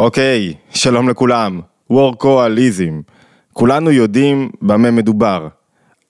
אוקיי, 0.00 0.54
שלום 0.70 1.08
לכולם, 1.08 1.60
וורקואליזם. 1.90 3.00
כולנו 3.52 3.90
יודעים 3.90 4.50
במה 4.62 4.90
מדובר. 4.90 5.48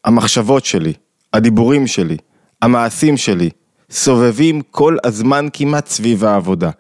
המחשבות 0.05 0.65
שלי, 0.65 0.93
הדיבורים 1.33 1.87
שלי, 1.87 2.17
המעשים 2.63 3.17
שלי, 3.17 3.51
סובבים 3.91 4.61
כל 4.71 4.97
הזמן 5.05 5.47
כמעט 5.53 5.89
סביב 5.89 6.25
העבודה. 6.25 6.71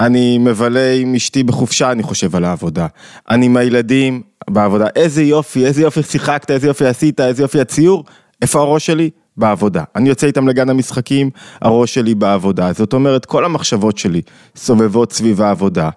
אני 0.00 0.38
מבלה 0.38 0.92
עם 0.92 1.14
אשתי 1.14 1.42
בחופשה, 1.42 1.92
אני 1.92 2.02
חושב 2.02 2.36
על 2.36 2.44
העבודה. 2.44 2.86
אני 3.30 3.46
עם 3.46 3.56
הילדים 3.56 4.22
בעבודה. 4.50 4.86
איזה 4.96 5.22
יופי, 5.22 5.66
איזה 5.66 5.82
יופי 5.82 6.02
שיחקת, 6.02 6.50
איזה 6.50 6.66
יופי 6.66 6.86
עשית, 6.86 7.20
איזה 7.20 7.42
יופי 7.42 7.60
הציור. 7.60 8.04
איפה 8.42 8.60
הראש 8.60 8.86
שלי? 8.86 9.10
בעבודה. 9.40 9.84
אני 9.96 10.08
יוצא 10.08 10.26
איתם 10.26 10.48
לגן 10.48 10.70
המשחקים, 10.70 11.30
הראש 11.60 11.94
שלי 11.94 12.14
בעבודה. 12.14 12.72
זאת 12.72 12.92
אומרת, 12.92 13.26
כל 13.26 13.44
המחשבות 13.44 13.98
שלי 13.98 14.22
סובבות 14.56 15.12
סביב 15.12 15.42
העבודה. 15.42 15.90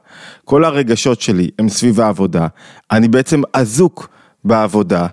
כל 0.45 0.65
הרגשות 0.65 1.21
שלי 1.21 1.49
הם 1.59 1.69
סביב 1.69 1.99
העבודה. 1.99 2.47
אני 2.91 3.07
בעצם 3.07 3.41
אזוק 3.53 4.07
בעבודה. 4.43 5.07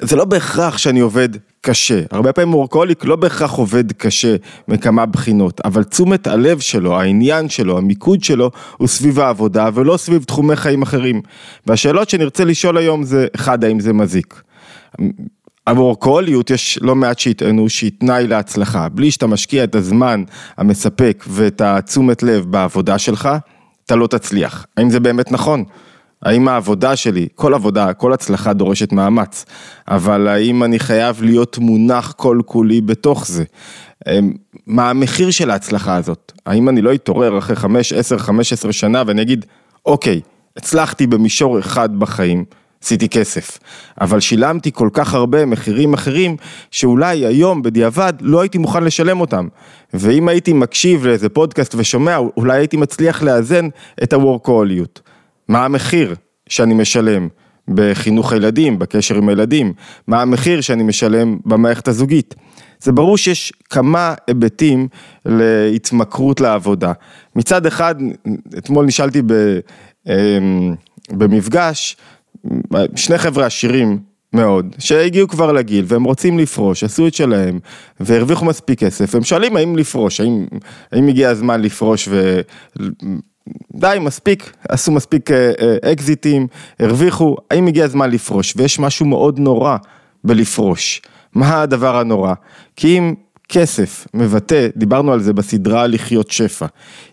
זה 0.00 0.16
לא 0.16 0.24
בהכרח 0.24 0.78
שאני 0.78 1.00
עובד 1.00 1.28
קשה, 1.60 2.02
הרבה 2.10 2.32
פעמים 2.32 2.54
וורקוליק 2.54 3.04
לא 3.04 3.16
בהכרח 3.16 3.52
עובד 3.52 3.92
קשה 3.92 4.36
מכמה 4.68 5.06
בחינות, 5.06 5.60
אבל 5.64 5.84
תשומת 5.84 6.26
הלב 6.26 6.60
שלו, 6.60 7.00
העניין 7.00 7.48
שלו, 7.48 7.78
המיקוד 7.78 8.24
שלו, 8.24 8.50
הוא 8.76 8.88
סביב 8.88 9.20
העבודה 9.20 9.68
ולא 9.74 9.96
סביב 9.96 10.24
תחומי 10.24 10.56
חיים 10.56 10.82
אחרים. 10.82 11.22
והשאלות 11.66 12.10
שנרצה 12.10 12.44
לשאול 12.44 12.76
היום 12.76 13.04
זה, 13.04 13.26
אחד, 13.34 13.64
האם 13.64 13.80
זה 13.80 13.92
מזיק? 13.92 14.42
הוורקוליות 15.68 16.50
יש 16.50 16.78
לא 16.82 16.94
מעט 16.94 17.18
שיטענו 17.18 17.68
שהיא 17.68 17.90
תנאי 17.98 18.26
להצלחה, 18.26 18.88
בלי 18.88 19.10
שאתה 19.10 19.26
משקיע 19.26 19.64
את 19.64 19.74
הזמן 19.74 20.24
המספק 20.56 21.24
ואת 21.28 21.60
התשומת 21.60 22.22
לב 22.22 22.44
בעבודה 22.44 22.98
שלך, 22.98 23.28
אתה 23.86 23.96
לא 23.96 24.06
תצליח. 24.06 24.66
האם 24.76 24.90
זה 24.90 25.00
באמת 25.00 25.32
נכון? 25.32 25.64
האם 26.22 26.48
העבודה 26.48 26.96
שלי, 26.96 27.28
כל 27.34 27.54
עבודה, 27.54 27.92
כל 27.92 28.12
הצלחה 28.12 28.52
דורשת 28.52 28.92
מאמץ, 28.92 29.44
אבל 29.88 30.28
האם 30.28 30.64
אני 30.64 30.78
חייב 30.78 31.22
להיות 31.22 31.58
מונח 31.58 32.12
כל 32.16 32.40
כולי 32.46 32.80
בתוך 32.80 33.26
זה? 33.26 33.44
אמ, 34.08 34.32
מה 34.66 34.90
המחיר 34.90 35.30
של 35.30 35.50
ההצלחה 35.50 35.96
הזאת? 35.96 36.32
האם 36.46 36.68
אני 36.68 36.82
לא 36.82 36.94
אתעורר 36.94 37.38
אחרי 37.38 37.56
5, 37.56 37.92
10, 37.92 38.18
15 38.18 38.72
שנה 38.72 39.02
ואני 39.06 39.22
אגיד, 39.22 39.46
אוקיי, 39.86 40.20
הצלחתי 40.56 41.06
במישור 41.06 41.58
אחד 41.58 41.98
בחיים, 41.98 42.44
עשיתי 42.82 43.08
כסף, 43.08 43.58
אבל 44.00 44.20
שילמתי 44.20 44.72
כל 44.72 44.88
כך 44.92 45.14
הרבה 45.14 45.46
מחירים 45.46 45.94
אחרים, 45.94 46.36
שאולי 46.70 47.26
היום 47.26 47.62
בדיעבד 47.62 48.12
לא 48.20 48.40
הייתי 48.40 48.58
מוכן 48.58 48.84
לשלם 48.84 49.20
אותם. 49.20 49.48
ואם 49.94 50.28
הייתי 50.28 50.52
מקשיב 50.52 51.06
לאיזה 51.06 51.28
פודקאסט 51.28 51.74
ושומע, 51.78 52.16
אולי 52.36 52.58
הייתי 52.58 52.76
מצליח 52.76 53.22
לאזן 53.22 53.68
את 54.02 54.12
הוורקוליות. 54.12 55.00
מה 55.48 55.64
המחיר 55.64 56.14
שאני 56.48 56.74
משלם 56.74 57.28
בחינוך 57.68 58.32
הילדים, 58.32 58.78
בקשר 58.78 59.16
עם 59.16 59.28
הילדים, 59.28 59.72
מה 60.06 60.22
המחיר 60.22 60.60
שאני 60.60 60.82
משלם 60.82 61.38
במערכת 61.46 61.88
הזוגית. 61.88 62.34
זה 62.80 62.92
ברור 62.92 63.16
שיש 63.16 63.52
כמה 63.70 64.14
היבטים 64.26 64.88
להתמכרות 65.26 66.40
לעבודה. 66.40 66.92
מצד 67.36 67.66
אחד, 67.66 67.94
אתמול 68.58 68.86
נשאלתי 68.86 69.22
ב, 69.26 69.32
אמ, 70.06 70.74
במפגש, 71.10 71.96
שני 72.96 73.18
חבר'ה 73.18 73.46
עשירים 73.46 73.98
מאוד, 74.32 74.76
שהגיעו 74.78 75.28
כבר 75.28 75.52
לגיל 75.52 75.84
והם 75.88 76.04
רוצים 76.04 76.38
לפרוש, 76.38 76.84
עשו 76.84 77.06
את 77.06 77.14
שלהם 77.14 77.58
והרוויחו 78.00 78.44
מספיק 78.44 78.78
כסף, 78.78 79.14
הם 79.14 79.22
שואלים 79.22 79.56
האם 79.56 79.76
לפרוש, 79.76 80.20
האם, 80.20 80.46
האם 80.92 81.08
הגיע 81.08 81.30
הזמן 81.30 81.62
לפרוש 81.62 82.08
ו... 82.10 82.40
די, 83.74 83.98
מספיק, 84.00 84.52
עשו 84.68 84.92
מספיק 84.92 85.30
אה, 85.30 85.52
אה, 85.60 85.92
אקזיטים, 85.92 86.46
הרוויחו, 86.80 87.36
האם 87.50 87.66
הגיע 87.66 87.84
הזמן 87.84 88.10
לפרוש? 88.10 88.54
ויש 88.56 88.78
משהו 88.78 89.06
מאוד 89.06 89.38
נורא 89.38 89.76
בלפרוש. 90.24 91.02
מה 91.34 91.62
הדבר 91.62 91.96
הנורא? 91.96 92.34
כי 92.76 92.98
אם 92.98 93.14
כסף 93.54 94.06
מבטא, 94.14 94.68
דיברנו 94.76 95.12
על 95.12 95.20
זה 95.20 95.32
בסדרה 95.32 95.86
לחיות 95.86 96.30
שפע, 96.30 96.66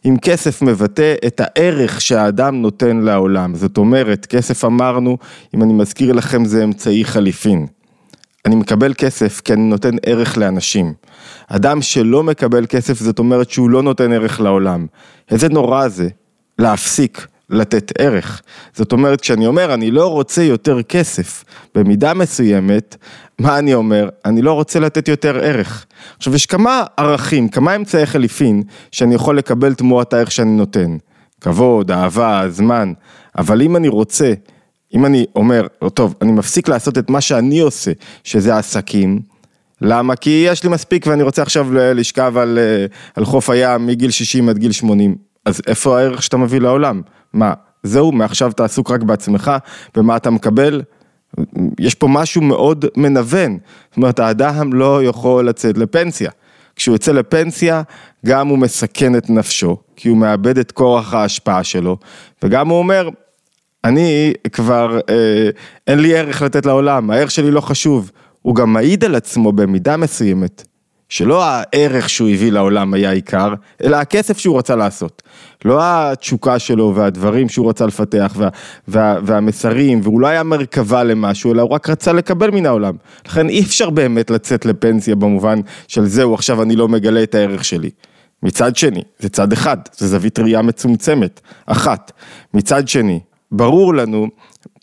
אם 0.05 0.16
כסף 0.22 0.61
מבטא 0.61 1.16
את 1.27 1.41
הערך 1.44 2.01
שהאדם 2.01 2.61
נותן 2.61 2.97
לעולם, 2.97 3.55
זאת 3.55 3.77
אומרת, 3.77 4.25
כסף 4.25 4.66
אמרנו, 4.66 5.17
אם 5.55 5.63
אני 5.63 5.73
מזכיר 5.73 6.13
לכם 6.13 6.45
זה 6.45 6.63
אמצעי 6.63 7.05
חליפין. 7.05 7.67
אני 8.45 8.55
מקבל 8.55 8.94
כסף 8.97 9.41
כי 9.41 9.53
אני 9.53 9.61
נותן 9.61 9.95
ערך 10.05 10.38
לאנשים. 10.38 10.94
אדם 11.47 11.81
שלא 11.81 12.23
מקבל 12.23 12.66
כסף 12.66 13.00
זאת 13.00 13.19
אומרת 13.19 13.50
שהוא 13.50 13.69
לא 13.69 13.83
נותן 13.83 14.13
ערך 14.13 14.41
לעולם. 14.41 14.85
איזה 15.31 15.50
נורא 15.50 15.88
זה 15.88 16.09
להפסיק 16.59 17.27
לתת 17.49 17.91
ערך. 17.97 18.41
זאת 18.73 18.91
אומרת, 18.91 19.21
כשאני 19.21 19.47
אומר, 19.47 19.73
אני 19.73 19.91
לא 19.91 20.07
רוצה 20.07 20.43
יותר 20.43 20.81
כסף, 20.81 21.43
במידה 21.75 22.13
מסוימת, 22.13 22.95
מה 23.39 23.59
אני 23.59 23.73
אומר? 23.73 24.09
אני 24.25 24.41
לא 24.41 24.53
רוצה 24.53 24.79
לתת 24.79 25.07
יותר 25.07 25.39
ערך. 25.43 25.85
עכשיו, 26.17 26.35
יש 26.35 26.45
כמה 26.45 26.83
ערכים, 26.97 27.49
כמה 27.49 27.75
אמצעי 27.75 28.05
חליפין, 28.05 28.63
שאני 28.91 29.15
יכול 29.15 29.38
לקבל 29.38 29.73
תמורת 29.73 30.13
הערך 30.13 30.31
שאני 30.31 30.51
נותן. 30.51 30.97
כבוד, 31.41 31.91
אהבה, 31.91 32.43
זמן, 32.49 32.93
אבל 33.38 33.61
אם 33.61 33.75
אני 33.75 33.88
רוצה, 33.88 34.33
אם 34.93 35.05
אני 35.05 35.25
אומר, 35.35 35.67
טוב, 35.93 36.15
אני 36.21 36.31
מפסיק 36.31 36.69
לעשות 36.69 36.97
את 36.97 37.09
מה 37.09 37.21
שאני 37.21 37.59
עושה, 37.59 37.91
שזה 38.23 38.57
עסקים, 38.57 39.19
למה? 39.81 40.15
כי 40.15 40.43
יש 40.47 40.63
לי 40.63 40.69
מספיק 40.69 41.07
ואני 41.07 41.23
רוצה 41.23 41.41
עכשיו 41.41 41.73
לשכב 41.73 42.38
על, 42.38 42.59
על 43.15 43.25
חוף 43.25 43.49
הים 43.49 43.85
מגיל 43.85 44.11
60 44.11 44.49
עד 44.49 44.57
גיל 44.57 44.71
80. 44.71 45.15
אז 45.45 45.61
איפה 45.67 45.99
הערך 45.99 46.23
שאתה 46.23 46.38
מביא 46.38 46.59
לעולם? 46.59 47.01
מה, 47.34 47.53
זהו, 47.84 48.12
מעכשיו 48.12 48.51
אתה 48.51 48.66
עסוק 48.66 48.91
רק 48.91 49.03
בעצמך, 49.03 49.51
ומה 49.97 50.17
אתה 50.17 50.29
מקבל? 50.29 50.81
יש 51.79 51.95
פה 51.95 52.07
משהו 52.07 52.41
מאוד 52.41 52.85
מנוון, 52.97 53.57
זאת 53.90 53.97
אומרת 53.97 54.19
האדם 54.19 54.73
לא 54.73 55.03
יכול 55.03 55.50
לצאת 55.50 55.78
לפנסיה. 55.78 56.31
כשהוא 56.75 56.95
יוצא 56.95 57.12
לפנסיה, 57.12 57.81
גם 58.25 58.47
הוא 58.47 58.57
מסכן 58.57 59.16
את 59.16 59.29
נפשו, 59.29 59.78
כי 59.95 60.09
הוא 60.09 60.18
מאבד 60.18 60.57
את 60.57 60.72
כוח 60.72 61.13
ההשפעה 61.13 61.63
שלו, 61.63 61.97
וגם 62.44 62.69
הוא 62.69 62.79
אומר, 62.79 63.09
אני 63.84 64.34
כבר, 64.51 65.00
אה, 65.09 65.50
אין 65.88 66.00
לי 66.00 66.18
ערך 66.18 66.41
לתת 66.41 66.66
לעולם, 66.66 67.12
הערך 67.12 67.31
שלי 67.31 67.51
לא 67.51 67.62
חשוב. 67.62 68.12
הוא 68.41 68.56
גם 68.56 68.73
מעיד 68.73 69.06
על 69.06 69.16
עצמו 69.16 69.51
במידה 69.51 69.97
מסוימת, 69.97 70.68
שלא 71.09 71.43
הערך 71.43 72.09
שהוא 72.09 72.29
הביא 72.29 72.51
לעולם 72.51 72.93
היה 72.93 73.11
עיקר, 73.11 73.53
אלא 73.83 73.95
הכסף 73.95 74.37
שהוא 74.37 74.57
רצה 74.57 74.75
לעשות. 74.75 75.23
לא 75.65 75.79
התשוקה 75.81 76.59
שלו 76.59 76.95
והדברים 76.95 77.49
שהוא 77.49 77.69
רצה 77.69 77.85
לפתח 77.85 78.33
וה, 78.35 78.49
וה, 78.87 79.15
והמסרים, 79.23 79.99
והוא 80.03 80.21
לא 80.21 80.27
היה 80.27 80.43
מרכבה 80.43 81.03
למשהו, 81.03 81.53
אלא 81.53 81.61
הוא 81.61 81.71
רק 81.71 81.89
רצה 81.89 82.13
לקבל 82.13 82.51
מן 82.51 82.65
העולם. 82.65 82.93
לכן 83.27 83.49
אי 83.49 83.61
אפשר 83.61 83.89
באמת 83.89 84.29
לצאת 84.29 84.65
לפנסיה 84.65 85.15
במובן 85.15 85.59
של 85.87 86.05
זהו, 86.05 86.33
עכשיו 86.33 86.61
אני 86.61 86.75
לא 86.75 86.87
מגלה 86.87 87.23
את 87.23 87.35
הערך 87.35 87.65
שלי. 87.65 87.89
מצד 88.43 88.75
שני, 88.75 89.03
זה 89.19 89.29
צד 89.29 89.53
אחד, 89.53 89.77
זה 89.97 90.07
זווית 90.07 90.39
ראייה 90.39 90.61
מצומצמת, 90.61 91.41
אחת. 91.65 92.11
מצד 92.53 92.87
שני, 92.87 93.19
ברור 93.51 93.95
לנו 93.95 94.27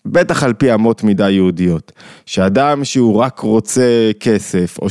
בטח 0.05 0.43
על 0.43 0.53
פי 0.53 0.73
אמות 0.73 1.03
מידה 1.03 1.29
יהודיות, 1.29 1.91
שאדם 2.25 2.83
שהוא 2.83 3.15
רק 3.15 3.39
רוצה 3.39 4.11
כסף, 4.19 4.77
או 4.81 4.89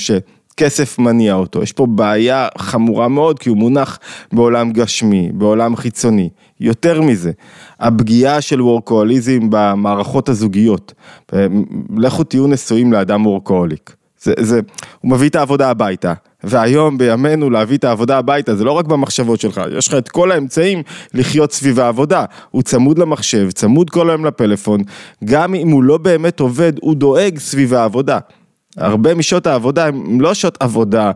שכסף 0.60 0.98
מניע 0.98 1.34
אותו, 1.34 1.62
יש 1.62 1.72
פה 1.72 1.86
בעיה 1.86 2.48
חמורה 2.58 3.08
מאוד, 3.08 3.38
כי 3.38 3.48
הוא 3.48 3.56
מונח 3.56 3.98
בעולם 4.32 4.72
גשמי, 4.72 5.30
בעולם 5.32 5.76
חיצוני. 5.76 6.28
יותר 6.60 7.00
מזה, 7.00 7.32
הפגיעה 7.80 8.40
של 8.40 8.62
וורקואליזם 8.62 9.40
במערכות 9.50 10.28
הזוגיות. 10.28 10.92
לכו 11.96 12.24
תהיו 12.24 12.46
נשואים 12.46 12.92
לאדם 12.92 13.26
וורקואליק. 13.26 13.96
זה, 14.22 14.32
זה, 14.40 14.60
הוא 15.00 15.10
מביא 15.10 15.28
את 15.28 15.36
העבודה 15.36 15.70
הביתה, 15.70 16.12
והיום 16.44 16.98
בימינו 16.98 17.50
להביא 17.50 17.76
את 17.76 17.84
העבודה 17.84 18.18
הביתה 18.18 18.56
זה 18.56 18.64
לא 18.64 18.72
רק 18.72 18.84
במחשבות 18.84 19.40
שלך, 19.40 19.60
יש 19.78 19.88
לך 19.88 19.94
את 19.94 20.08
כל 20.08 20.32
האמצעים 20.32 20.82
לחיות 21.14 21.52
סביב 21.52 21.80
העבודה, 21.80 22.24
הוא 22.50 22.62
צמוד 22.62 22.98
למחשב, 22.98 23.50
צמוד 23.50 23.90
כל 23.90 24.10
היום 24.10 24.24
לפלאפון, 24.24 24.80
גם 25.24 25.54
אם 25.54 25.68
הוא 25.68 25.82
לא 25.82 25.98
באמת 25.98 26.40
עובד, 26.40 26.72
הוא 26.80 26.94
דואג 26.94 27.38
סביב 27.38 27.74
העבודה. 27.74 28.18
הרבה 28.76 29.14
משעות 29.14 29.46
העבודה 29.46 29.86
הן 29.86 30.20
לא 30.20 30.34
שעות 30.34 30.56
עבודה 30.60 31.10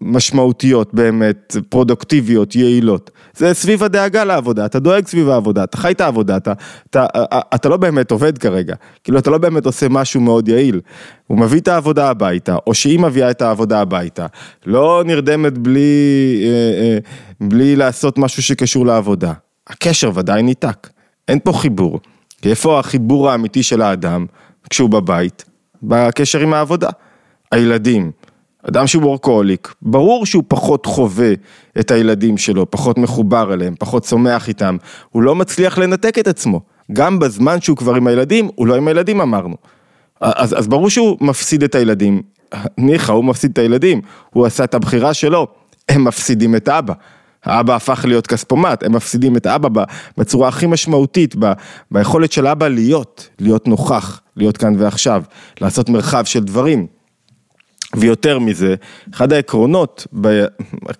משמעותיות 0.00 0.94
באמת, 0.94 1.56
פרודוקטיביות, 1.68 2.56
יעילות. 2.56 3.10
זה 3.34 3.54
סביב 3.54 3.82
הדאגה 3.84 4.24
לעבודה, 4.24 4.66
אתה 4.66 4.78
דואג 4.78 5.06
סביב 5.06 5.28
העבודה, 5.28 5.64
אתה 5.64 5.76
חי 5.76 5.90
את 5.90 6.00
העבודה, 6.00 6.36
אתה, 6.36 6.52
אתה, 6.90 7.06
אתה 7.54 7.68
לא 7.68 7.76
באמת 7.76 8.10
עובד 8.10 8.38
כרגע, 8.38 8.74
כאילו 9.04 9.18
אתה 9.18 9.30
לא 9.30 9.38
באמת 9.38 9.66
עושה 9.66 9.88
משהו 9.88 10.20
מאוד 10.20 10.48
יעיל. 10.48 10.80
הוא 11.26 11.38
מביא 11.38 11.60
את 11.60 11.68
העבודה 11.68 12.10
הביתה, 12.10 12.56
או 12.66 12.74
שהיא 12.74 12.98
מביאה 12.98 13.30
את 13.30 13.42
העבודה 13.42 13.80
הביתה, 13.80 14.26
לא 14.66 15.02
נרדמת 15.06 15.58
בלי, 15.58 16.42
אה, 16.44 16.82
אה, 16.82 16.98
בלי 17.40 17.76
לעשות 17.76 18.18
משהו 18.18 18.42
שקשור 18.42 18.86
לעבודה. 18.86 19.32
הקשר 19.66 20.10
ודאי 20.14 20.42
ניתק, 20.42 20.88
אין 21.28 21.38
פה 21.44 21.52
חיבור. 21.52 22.00
איפה 22.44 22.78
החיבור 22.78 23.30
האמיתי 23.30 23.62
של 23.62 23.82
האדם 23.82 24.26
כשהוא 24.70 24.90
בבית? 24.90 25.49
בקשר 25.82 26.40
עם 26.40 26.54
העבודה. 26.54 26.88
הילדים, 27.52 28.10
אדם 28.68 28.86
שהוא 28.86 29.02
וורקוהוליק, 29.04 29.74
ברור 29.82 30.26
שהוא 30.26 30.44
פחות 30.48 30.86
חווה 30.86 31.32
את 31.80 31.90
הילדים 31.90 32.38
שלו, 32.38 32.70
פחות 32.70 32.98
מחובר 32.98 33.54
אליהם, 33.54 33.74
פחות 33.78 34.02
צומח 34.02 34.48
איתם, 34.48 34.76
הוא 35.10 35.22
לא 35.22 35.34
מצליח 35.34 35.78
לנתק 35.78 36.18
את 36.18 36.28
עצמו. 36.28 36.60
גם 36.92 37.18
בזמן 37.18 37.60
שהוא 37.60 37.76
כבר 37.76 37.94
עם 37.94 38.06
הילדים, 38.06 38.48
הוא 38.54 38.66
לא 38.66 38.76
עם 38.76 38.88
הילדים 38.88 39.20
אמרנו. 39.20 39.56
אז, 40.20 40.58
אז 40.58 40.68
ברור 40.68 40.90
שהוא 40.90 41.16
מפסיד 41.20 41.62
את 41.62 41.74
הילדים, 41.74 42.22
ניחא, 42.78 43.12
הוא 43.12 43.24
מפסיד 43.24 43.50
את 43.50 43.58
הילדים, 43.58 44.00
הוא 44.30 44.46
עשה 44.46 44.64
את 44.64 44.74
הבחירה 44.74 45.14
שלו, 45.14 45.46
הם 45.88 46.04
מפסידים 46.04 46.56
את 46.56 46.68
אבא. 46.68 46.94
האבא 47.44 47.76
הפך 47.76 48.04
להיות 48.08 48.26
כספומט, 48.26 48.82
הם 48.82 48.92
מפסידים 48.92 49.36
את 49.36 49.46
האבא 49.46 49.84
בצורה 50.18 50.48
הכי 50.48 50.66
משמעותית, 50.66 51.34
ב, 51.38 51.52
ביכולת 51.90 52.32
של 52.32 52.46
אבא 52.46 52.68
להיות, 52.68 53.28
להיות 53.38 53.68
נוכח, 53.68 54.20
להיות 54.36 54.56
כאן 54.56 54.74
ועכשיו, 54.78 55.22
לעשות 55.60 55.88
מרחב 55.88 56.24
של 56.24 56.40
דברים. 56.40 56.86
ויותר 57.96 58.38
מזה, 58.38 58.74
אחד 59.14 59.32
העקרונות, 59.32 60.06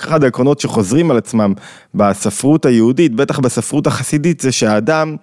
אחד 0.00 0.24
העקרונות 0.24 0.60
שחוזרים 0.60 1.10
על 1.10 1.16
עצמם 1.16 1.54
בספרות 1.94 2.66
היהודית, 2.66 3.14
בטח 3.14 3.38
בספרות 3.38 3.86
החסידית, 3.86 4.40
זה 4.40 4.52
שהאדם, 4.52 5.16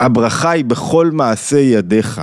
הברכה 0.00 0.50
היא 0.50 0.64
בכל 0.64 1.10
מעשה 1.12 1.58
ידיך. 1.58 2.22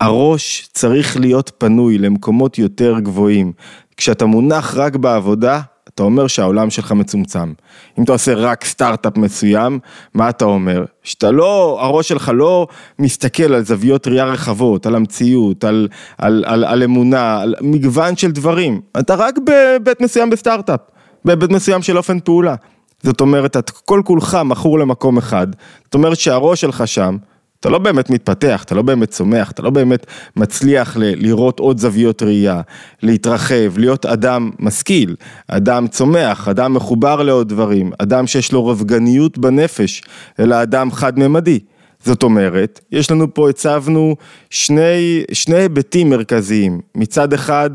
הראש 0.00 0.68
צריך 0.72 1.16
להיות 1.16 1.52
פנוי 1.58 1.98
למקומות 1.98 2.58
יותר 2.58 3.00
גבוהים. 3.00 3.52
כשאתה 3.96 4.26
מונח 4.26 4.74
רק 4.74 4.96
בעבודה, 4.96 5.60
אתה 5.98 6.04
אומר 6.04 6.26
שהעולם 6.26 6.70
שלך 6.70 6.92
מצומצם. 6.92 7.52
אם 7.98 8.04
אתה 8.04 8.12
עושה 8.12 8.34
רק 8.34 8.64
סטארט-אפ 8.64 9.16
מסוים, 9.16 9.78
מה 10.14 10.28
אתה 10.28 10.44
אומר? 10.44 10.84
שאתה 11.02 11.30
לא, 11.30 11.78
הראש 11.80 12.08
שלך 12.08 12.30
לא 12.34 12.66
מסתכל 12.98 13.54
על 13.54 13.64
זוויות 13.64 14.06
ראייה 14.06 14.24
רחבות, 14.24 14.86
על 14.86 14.94
המציאות, 14.94 15.64
על, 15.64 15.88
על, 16.18 16.44
על, 16.46 16.64
על 16.64 16.82
אמונה, 16.82 17.40
על 17.40 17.54
מגוון 17.60 18.16
של 18.16 18.30
דברים. 18.30 18.80
אתה 18.98 19.14
רק 19.14 19.38
בבית 19.38 20.00
מסוים 20.00 20.30
בסטארט-אפ, 20.30 20.80
בבית 21.24 21.50
מסוים 21.50 21.82
של 21.82 21.96
אופן 21.96 22.20
פעולה. 22.20 22.54
זאת 23.02 23.20
אומרת, 23.20 23.56
את 23.56 23.70
כל 23.70 24.02
כולך 24.04 24.38
מכור 24.44 24.78
למקום 24.78 25.18
אחד. 25.18 25.46
זאת 25.84 25.94
אומרת 25.94 26.18
שהראש 26.18 26.60
שלך 26.60 26.88
שם, 26.88 27.16
אתה 27.60 27.68
לא 27.68 27.78
באמת 27.78 28.10
מתפתח, 28.10 28.62
אתה 28.64 28.74
לא 28.74 28.82
באמת 28.82 29.10
צומח, 29.10 29.50
אתה 29.50 29.62
לא 29.62 29.70
באמת 29.70 30.06
מצליח 30.36 30.96
ל- 30.96 31.26
לראות 31.26 31.60
עוד 31.60 31.78
זוויות 31.78 32.22
ראייה, 32.22 32.60
להתרחב, 33.02 33.78
להיות 33.78 34.06
אדם 34.06 34.50
משכיל, 34.58 35.16
אדם 35.48 35.86
צומח, 35.88 36.48
אדם 36.48 36.74
מחובר 36.74 37.22
לעוד 37.22 37.48
דברים, 37.48 37.92
אדם 37.98 38.26
שיש 38.26 38.52
לו 38.52 38.66
רבגניות 38.66 39.38
בנפש, 39.38 40.02
אלא 40.40 40.62
אדם 40.62 40.92
חד-ממדי. 40.92 41.58
זאת 42.04 42.22
אומרת, 42.22 42.80
יש 42.92 43.10
לנו 43.10 43.34
פה, 43.34 43.50
הצבנו 43.50 44.16
שני, 44.50 45.24
שני 45.32 45.56
היבטים 45.56 46.10
מרכזיים. 46.10 46.80
מצד 46.94 47.32
אחד, 47.32 47.70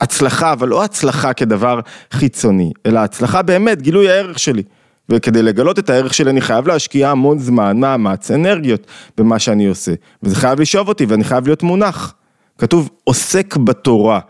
הצלחה, 0.00 0.52
אבל 0.52 0.68
לא 0.68 0.84
הצלחה 0.84 1.32
כדבר 1.32 1.80
חיצוני, 2.12 2.72
אלא 2.86 2.98
הצלחה 3.00 3.42
באמת, 3.42 3.82
גילוי 3.82 4.10
הערך 4.10 4.38
שלי. 4.38 4.62
וכדי 5.08 5.42
לגלות 5.42 5.78
את 5.78 5.90
הערך 5.90 6.14
שלי 6.14 6.30
אני 6.30 6.40
חייב 6.40 6.68
להשקיע 6.68 7.10
המון 7.10 7.38
זמן, 7.38 7.80
מאמץ, 7.80 8.30
אנרגיות 8.30 8.86
במה 9.18 9.38
שאני 9.38 9.66
עושה. 9.66 9.92
וזה 10.22 10.36
חייב 10.36 10.60
לשאוב 10.60 10.88
אותי 10.88 11.06
ואני 11.06 11.24
חייב 11.24 11.46
להיות 11.46 11.62
מונח. 11.62 12.14
כתוב 12.58 12.90
עוסק 13.04 13.56
בתורה. 13.56 14.20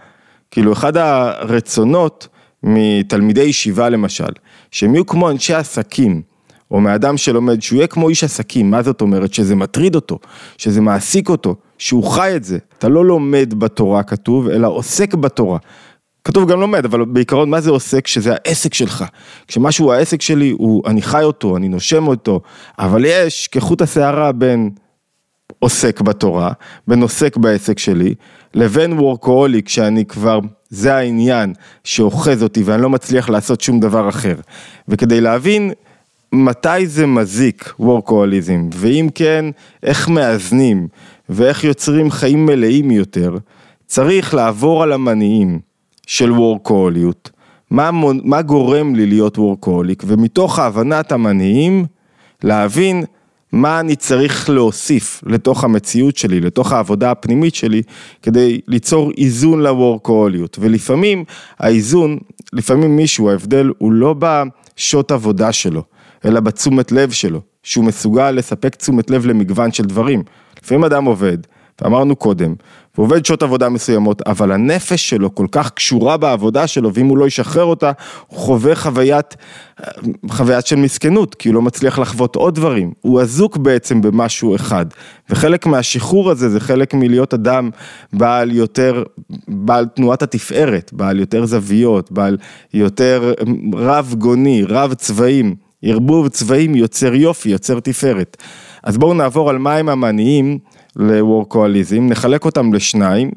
כאילו 0.50 0.72
אחד 0.72 0.96
הרצונות 0.96 2.28
מתלמידי 2.62 3.42
ישיבה 3.42 3.88
למשל, 3.88 4.32
שהם 4.70 4.94
יהיו 4.94 5.06
כמו 5.06 5.30
אנשי 5.30 5.54
עסקים, 5.54 6.22
או 6.70 6.80
מאדם 6.80 7.16
שלומד, 7.16 7.62
שהוא 7.62 7.76
יהיה 7.76 7.86
כמו 7.86 8.08
איש 8.08 8.24
עסקים, 8.24 8.70
מה 8.70 8.82
זאת 8.82 9.00
אומרת? 9.00 9.34
שזה 9.34 9.54
מטריד 9.54 9.94
אותו, 9.94 10.18
שזה 10.58 10.80
מעסיק 10.80 11.28
אותו, 11.28 11.54
שהוא 11.78 12.04
חי 12.04 12.32
את 12.36 12.44
זה. 12.44 12.58
אתה 12.78 12.88
לא 12.88 13.04
לומד 13.04 13.54
בתורה 13.58 14.02
כתוב, 14.02 14.48
אלא 14.48 14.68
עוסק 14.68 15.14
בתורה. 15.14 15.58
כתוב 16.26 16.50
גם 16.50 16.60
לומד, 16.60 16.84
אבל 16.84 17.04
בעיקרון 17.04 17.50
מה 17.50 17.60
זה 17.60 17.70
עוסק? 17.70 18.06
שזה 18.06 18.34
העסק 18.34 18.74
שלך. 18.74 19.04
כשמשהו 19.46 19.92
העסק 19.92 20.22
שלי, 20.22 20.50
הוא, 20.50 20.82
אני 20.86 21.02
חי 21.02 21.22
אותו, 21.22 21.56
אני 21.56 21.68
נושם 21.68 22.06
אותו, 22.06 22.40
אבל 22.78 23.04
יש 23.04 23.48
כחוט 23.48 23.82
השערה 23.82 24.32
בין 24.32 24.70
עוסק 25.58 26.00
בתורה, 26.00 26.52
בין 26.88 27.02
עוסק 27.02 27.36
בעסק 27.36 27.78
שלי, 27.78 28.14
לבין 28.54 28.92
וורקוהוליק 28.92 29.68
שאני 29.68 30.04
כבר, 30.04 30.38
זה 30.70 30.94
העניין 30.94 31.52
שאוחז 31.84 32.42
אותי 32.42 32.62
ואני 32.62 32.82
לא 32.82 32.90
מצליח 32.90 33.28
לעשות 33.28 33.60
שום 33.60 33.80
דבר 33.80 34.08
אחר. 34.08 34.34
וכדי 34.88 35.20
להבין 35.20 35.72
מתי 36.32 36.86
זה 36.86 37.06
מזיק 37.06 37.74
וורקוהוליזם, 37.80 38.68
ואם 38.72 39.08
כן, 39.14 39.44
איך 39.82 40.08
מאזנים, 40.08 40.88
ואיך 41.28 41.64
יוצרים 41.64 42.10
חיים 42.10 42.46
מלאים 42.46 42.90
יותר, 42.90 43.36
צריך 43.86 44.34
לעבור 44.34 44.82
על 44.82 44.92
המניעים. 44.92 45.65
של 46.06 46.32
וורקוליות, 46.32 47.30
מה, 47.70 47.90
מה 48.24 48.42
גורם 48.42 48.94
לי 48.94 49.06
להיות 49.06 49.38
וורקוליק, 49.38 50.02
ומתוך 50.06 50.58
ההבנת 50.58 51.12
המניעים, 51.12 51.86
להבין 52.42 53.04
מה 53.52 53.80
אני 53.80 53.96
צריך 53.96 54.50
להוסיף 54.50 55.22
לתוך 55.26 55.64
המציאות 55.64 56.16
שלי, 56.16 56.40
לתוך 56.40 56.72
העבודה 56.72 57.10
הפנימית 57.10 57.54
שלי, 57.54 57.82
כדי 58.22 58.60
ליצור 58.68 59.10
איזון 59.18 59.62
לוורקוליות. 59.62 60.56
ולפעמים 60.60 61.24
האיזון, 61.58 62.18
לפעמים 62.52 62.96
מישהו, 62.96 63.30
ההבדל 63.30 63.70
הוא 63.78 63.92
לא 63.92 64.14
בשעות 64.18 65.12
עבודה 65.12 65.52
שלו, 65.52 65.82
אלא 66.24 66.40
בתשומת 66.40 66.92
לב 66.92 67.10
שלו, 67.10 67.40
שהוא 67.62 67.84
מסוגל 67.84 68.30
לספק 68.30 68.74
תשומת 68.74 69.10
לב 69.10 69.26
למגוון 69.26 69.72
של 69.72 69.84
דברים. 69.84 70.22
לפעמים 70.62 70.84
אדם 70.84 71.04
עובד, 71.04 71.38
ואמרנו 71.82 72.16
קודם, 72.16 72.54
הוא 72.96 73.04
עובד 73.04 73.26
שעות 73.26 73.42
עבודה 73.42 73.68
מסוימות, 73.68 74.22
אבל 74.26 74.52
הנפש 74.52 75.10
שלו 75.10 75.34
כל 75.34 75.46
כך 75.52 75.70
קשורה 75.70 76.16
בעבודה 76.16 76.66
שלו, 76.66 76.94
ואם 76.94 77.06
הוא 77.06 77.18
לא 77.18 77.26
ישחרר 77.26 77.64
אותה, 77.64 77.92
הוא 78.26 78.38
חווה 78.38 78.74
חוויית, 78.74 79.36
חוויית 80.30 80.66
של 80.66 80.76
מסכנות, 80.76 81.34
כי 81.34 81.48
הוא 81.48 81.54
לא 81.54 81.62
מצליח 81.62 81.98
לחוות 81.98 82.36
עוד 82.36 82.54
דברים. 82.54 82.92
הוא 83.00 83.20
אזוק 83.20 83.56
בעצם 83.56 84.02
במשהו 84.02 84.54
אחד. 84.54 84.86
וחלק 85.30 85.66
מהשחרור 85.66 86.30
הזה 86.30 86.48
זה 86.48 86.60
חלק 86.60 86.94
מלהיות 86.94 87.34
אדם 87.34 87.70
בעל 88.12 88.52
יותר, 88.52 89.02
בעל 89.48 89.86
תנועת 89.86 90.22
התפארת, 90.22 90.90
בעל 90.92 91.20
יותר 91.20 91.46
זוויות, 91.46 92.12
בעל 92.12 92.36
יותר 92.74 93.32
רב 93.74 94.14
גוני, 94.18 94.62
רב 94.68 94.94
צבעים. 94.94 95.54
ערבוב 95.82 96.28
צבעים 96.28 96.74
יוצר 96.74 97.14
יופי, 97.14 97.48
יוצר 97.48 97.80
תפארת. 97.80 98.36
אז 98.82 98.98
בואו 98.98 99.14
נעבור 99.14 99.50
על 99.50 99.58
מהם 99.58 99.88
המניעים 99.88 100.58
לוורקואליזם, 100.96 102.06
נחלק 102.06 102.44
אותם 102.44 102.72
לשניים, 102.72 103.30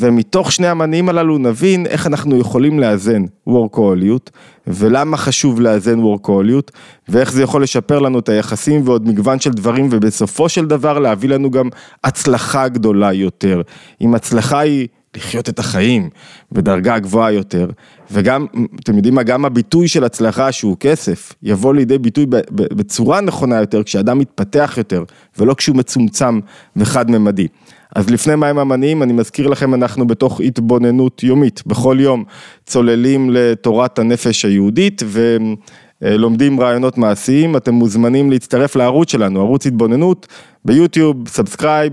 ומתוך 0.00 0.52
שני 0.52 0.66
המניעים 0.66 1.08
הללו 1.08 1.38
נבין 1.38 1.86
איך 1.86 2.06
אנחנו 2.06 2.38
יכולים 2.38 2.80
לאזן 2.80 3.24
וורקואליות, 3.46 4.30
ולמה 4.66 5.16
חשוב 5.16 5.60
לאזן 5.60 5.98
וורקואליות, 5.98 6.70
ואיך 7.08 7.32
זה 7.32 7.42
יכול 7.42 7.62
לשפר 7.62 7.98
לנו 7.98 8.18
את 8.18 8.28
היחסים 8.28 8.82
ועוד 8.84 9.08
מגוון 9.08 9.40
של 9.40 9.50
דברים, 9.50 9.88
ובסופו 9.90 10.48
של 10.48 10.66
דבר 10.66 10.98
להביא 10.98 11.28
לנו 11.28 11.50
גם 11.50 11.68
הצלחה 12.04 12.68
גדולה 12.68 13.12
יותר. 13.12 13.62
אם 14.00 14.14
הצלחה 14.14 14.58
היא 14.58 14.88
לחיות 15.16 15.48
את 15.48 15.58
החיים 15.58 16.10
בדרגה 16.52 16.98
גבוהה 16.98 17.32
יותר, 17.32 17.66
וגם, 18.10 18.46
אתם 18.80 18.96
יודעים 18.96 19.14
מה, 19.14 19.22
גם 19.22 19.44
הביטוי 19.44 19.88
של 19.88 20.04
הצלחה 20.04 20.52
שהוא 20.52 20.76
כסף, 20.80 21.32
יבוא 21.42 21.74
לידי 21.74 21.98
ביטוי 21.98 22.26
בצורה 22.50 23.20
נכונה 23.20 23.60
יותר, 23.60 23.82
כשאדם 23.82 24.18
מתפתח 24.18 24.74
יותר, 24.76 25.04
ולא 25.38 25.54
כשהוא 25.54 25.76
מצומצם 25.76 26.40
וחד-ממדי. 26.76 27.46
אז 27.94 28.10
לפני 28.10 28.34
מים 28.34 28.58
המניעים, 28.58 29.02
אני 29.02 29.12
מזכיר 29.12 29.46
לכם, 29.46 29.74
אנחנו 29.74 30.06
בתוך 30.06 30.40
התבוננות 30.40 31.22
יומית, 31.22 31.62
בכל 31.66 31.96
יום 32.00 32.24
צוללים 32.66 33.30
לתורת 33.30 33.98
הנפש 33.98 34.44
היהודית, 34.44 35.02
ו... 35.06 35.36
אה, 36.02 36.16
לומדים 36.16 36.60
רעיונות 36.60 36.98
מעשיים, 36.98 37.56
אתם 37.56 37.74
מוזמנים 37.74 38.30
להצטרף 38.30 38.76
לערוץ 38.76 39.12
שלנו, 39.12 39.40
ערוץ 39.40 39.66
התבוננות 39.66 40.26
ביוטיוב, 40.64 41.28
subscribe, 41.28 41.92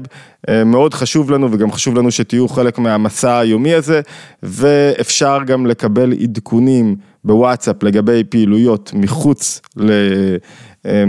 אה, 0.50 0.64
מאוד 0.64 0.94
חשוב 0.94 1.32
לנו 1.32 1.52
וגם 1.52 1.72
חשוב 1.72 1.96
לנו 1.96 2.12
שתהיו 2.12 2.48
חלק 2.48 2.80
מהמסע 2.80 3.40
היומי 3.40 3.74
הזה, 3.74 4.02
ואפשר 4.44 5.40
גם 5.46 5.66
לקבל 5.66 6.14
עדכונים 6.14 6.96
בוואטסאפ 7.24 7.84
לגבי 7.84 8.24
פעילויות 8.24 8.92
מחוץ 8.94 9.62
ל... 9.78 9.92
אה, 10.86 11.04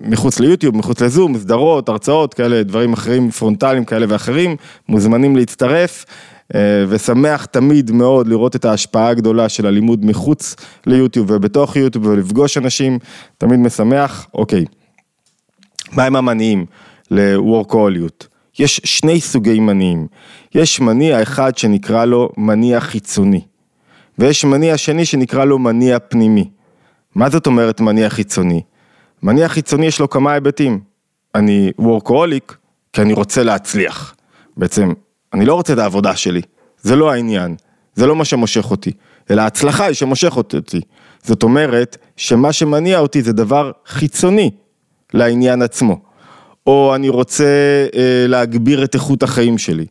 מחוץ 0.00 0.40
ליוטיוב, 0.40 0.76
מחוץ 0.76 1.00
לזום, 1.00 1.38
סדרות, 1.38 1.88
הרצאות, 1.88 2.34
כאלה 2.34 2.62
דברים 2.62 2.92
אחרים, 2.92 3.30
פרונטליים 3.30 3.84
כאלה 3.84 4.06
ואחרים, 4.08 4.56
מוזמנים 4.88 5.36
להצטרף. 5.36 6.04
אה, 6.54 6.84
ושמח 6.88 7.44
תמיד 7.44 7.90
מאוד 7.90 8.28
לראות 8.28 8.56
את 8.56 8.64
ההשפעה 8.64 9.08
הגדולה 9.08 9.48
של 9.48 9.66
הלימוד 9.66 10.04
מחוץ 10.04 10.56
ליוטיוב 10.86 11.30
ובתוך 11.30 11.76
יוטיוב 11.76 12.06
ולפגוש 12.06 12.58
אנשים, 12.58 12.98
תמיד 13.38 13.60
משמח. 13.60 14.26
אוקיי, 14.34 14.64
מהם 15.92 16.16
המניעים 16.16 16.66
לוורקוליות? 17.10 18.26
יש 18.58 18.80
שני 18.84 19.20
סוגי 19.20 19.60
מניעים. 19.60 20.06
יש 20.54 20.80
מניע 20.80 21.22
אחד 21.22 21.58
שנקרא 21.58 22.04
לו 22.04 22.30
מניע 22.36 22.80
חיצוני, 22.80 23.40
ויש 24.18 24.44
מניע 24.44 24.76
שני 24.76 25.04
שנקרא 25.04 25.44
לו 25.44 25.58
מניע 25.58 25.98
פנימי. 25.98 26.50
מה 27.14 27.30
זאת 27.30 27.46
אומרת 27.46 27.80
מניע 27.80 28.08
חיצוני? 28.08 28.62
מניע 29.22 29.48
חיצוני 29.48 29.86
יש 29.86 30.00
לו 30.00 30.10
כמה 30.10 30.32
היבטים. 30.32 30.80
אני 31.34 31.72
וורקוהוליק 31.78 32.56
כי 32.92 33.02
אני 33.02 33.12
רוצה 33.12 33.42
להצליח. 33.42 34.14
בעצם 34.56 34.92
אני 35.34 35.44
לא 35.44 35.54
רוצה 35.54 35.72
את 35.72 35.78
העבודה 35.78 36.16
שלי, 36.16 36.40
זה 36.82 36.96
לא 36.96 37.12
העניין. 37.12 37.56
זה 37.94 38.06
לא 38.06 38.16
מה 38.16 38.24
שמושך 38.24 38.70
אותי, 38.70 38.92
אלא 39.30 39.42
ההצלחה 39.42 39.86
היא 39.86 39.94
שמושכת 39.94 40.54
אותי. 40.54 40.80
זאת 41.22 41.42
אומרת, 41.42 41.96
שמה 42.16 42.52
שמניע 42.52 42.98
אותי 42.98 43.22
זה 43.22 43.32
דבר 43.32 43.70
חיצוני 43.86 44.50
לעניין 45.14 45.62
עצמו. 45.62 46.00
או 46.66 46.94
אני 46.94 47.08
רוצה 47.08 47.44
אה, 47.94 48.24
להגביר 48.28 48.84
את 48.84 48.94
איכות 48.94 49.22
החיים 49.22 49.58
שלי, 49.58 49.86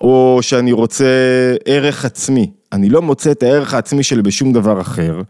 או 0.00 0.38
שאני 0.42 0.72
רוצה 0.72 1.04
ערך 1.64 2.04
עצמי. 2.04 2.50
אני 2.72 2.88
לא 2.88 3.02
מוצא 3.02 3.30
את 3.30 3.42
הערך 3.42 3.74
העצמי 3.74 4.02
שלי 4.02 4.22
בשום 4.22 4.52
דבר 4.52 4.80
אחר, 4.80 5.22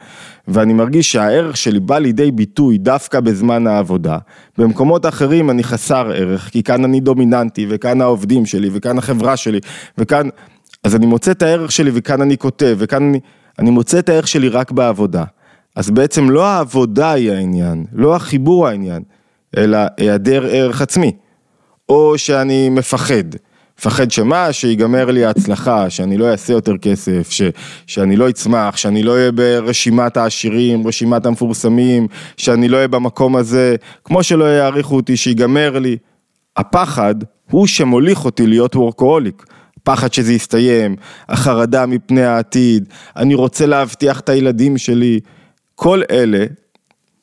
ואני 0.49 0.73
מרגיש 0.73 1.13
שהערך 1.13 1.57
שלי 1.57 1.81
בא 1.81 1.99
לידי 1.99 2.31
ביטוי 2.31 2.79
דווקא 2.79 3.21
בזמן 3.21 3.67
העבודה. 3.67 4.19
במקומות 4.59 5.07
אחרים 5.07 5.51
אני 5.51 5.65
חסר 5.65 6.11
ערך, 6.15 6.49
כי 6.49 6.63
כאן 6.63 6.85
אני 6.85 7.01
דומיננטי, 7.01 7.67
וכאן 7.69 8.01
העובדים 8.01 8.47
שלי, 8.47 8.71
וכאן 8.73 8.99
החברה 8.99 9.37
שלי, 9.37 9.61
וכאן... 9.99 10.29
אז 10.85 10.97
אני 10.97 11.07
מוצא 11.07 11.31
את 11.31 11.43
הערך 11.43 11.73
שלי 11.73 11.91
וכאן 11.95 12.23
אני 12.23 12.39
כותב, 12.39 12.77
וכאן 12.79 13.03
אני... 13.03 13.21
אני 13.59 13.71
מוצא 13.71 13.99
את 13.99 14.09
הערך 14.09 14.29
שלי 14.29 14.49
רק 14.49 14.71
בעבודה. 14.71 15.25
אז 15.77 15.91
בעצם 15.91 16.31
לא 16.31 16.47
העבודה 16.47 17.13
היא 17.13 17.33
העניין, 17.33 17.85
לא 17.93 18.17
החיבור 18.17 18.69
העניין, 18.69 19.03
אלא 19.57 19.79
היעדר 19.97 20.47
ערך 20.51 20.83
עצמי. 20.83 21.13
או 21.91 22.19
שאני 22.19 22.69
מפחד. 22.69 23.25
מפחד 23.81 24.11
שמה? 24.11 24.53
שיגמר 24.53 25.11
לי 25.11 25.25
ההצלחה, 25.25 25.91
שאני 25.91 26.17
לא 26.17 26.31
אעשה 26.31 26.53
יותר 26.53 26.77
כסף, 26.77 27.31
ש, 27.31 27.43
שאני 27.87 28.17
לא 28.17 28.29
אצמח, 28.29 28.77
שאני 28.77 29.03
לא 29.03 29.13
אהיה 29.13 29.33
ברשימת 29.33 30.17
העשירים, 30.17 30.87
רשימת 30.87 31.27
המפורסמים, 31.27 32.07
שאני 32.37 32.69
לא 32.69 32.77
אהיה 32.77 32.89
במקום 32.89 33.37
הזה, 33.37 33.77
כמו 34.05 34.23
שלא 34.23 34.45
יעריכו 34.45 34.97
אותי, 34.97 35.17
שיגמר 35.17 35.79
לי. 35.79 35.97
הפחד 36.57 37.15
הוא 37.51 37.67
שמוליך 37.67 38.25
אותי 38.25 38.47
להיות 38.47 38.77
וורקוהוליק. 38.77 39.47
פחד 39.83 40.13
שזה 40.13 40.33
יסתיים, 40.33 40.97
החרדה 41.29 41.87
מפני 41.87 42.25
העתיד, 42.25 42.85
אני 43.17 43.35
רוצה 43.35 43.67
להבטיח 43.67 44.21
את 44.21 44.29
הילדים 44.29 44.79
שלי. 44.79 45.21
כל 45.75 46.03
אלה 46.11 46.45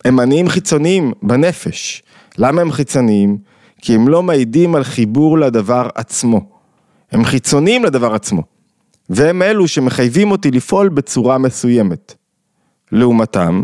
הם 0.05 0.15
מניעים 0.15 0.49
חיצוניים 0.49 1.13
בנפש. 1.21 2.03
למה 2.37 2.61
הם 2.61 2.71
חיצוניים? 2.71 3.37
כי 3.81 3.95
הם 3.95 4.07
לא 4.07 4.23
מעידים 4.23 4.75
על 4.75 4.83
חיבור 4.83 5.39
לדבר 5.39 5.87
עצמו. 5.95 6.41
הם 7.11 7.25
חיצוניים 7.25 7.85
לדבר 7.85 8.13
עצמו. 8.13 8.41
והם 9.09 9.41
אלו 9.41 9.67
שמחייבים 9.67 10.31
אותי 10.31 10.51
לפעול 10.51 10.89
בצורה 10.89 11.37
מסוימת. 11.37 12.15
לעומתם, 12.91 13.63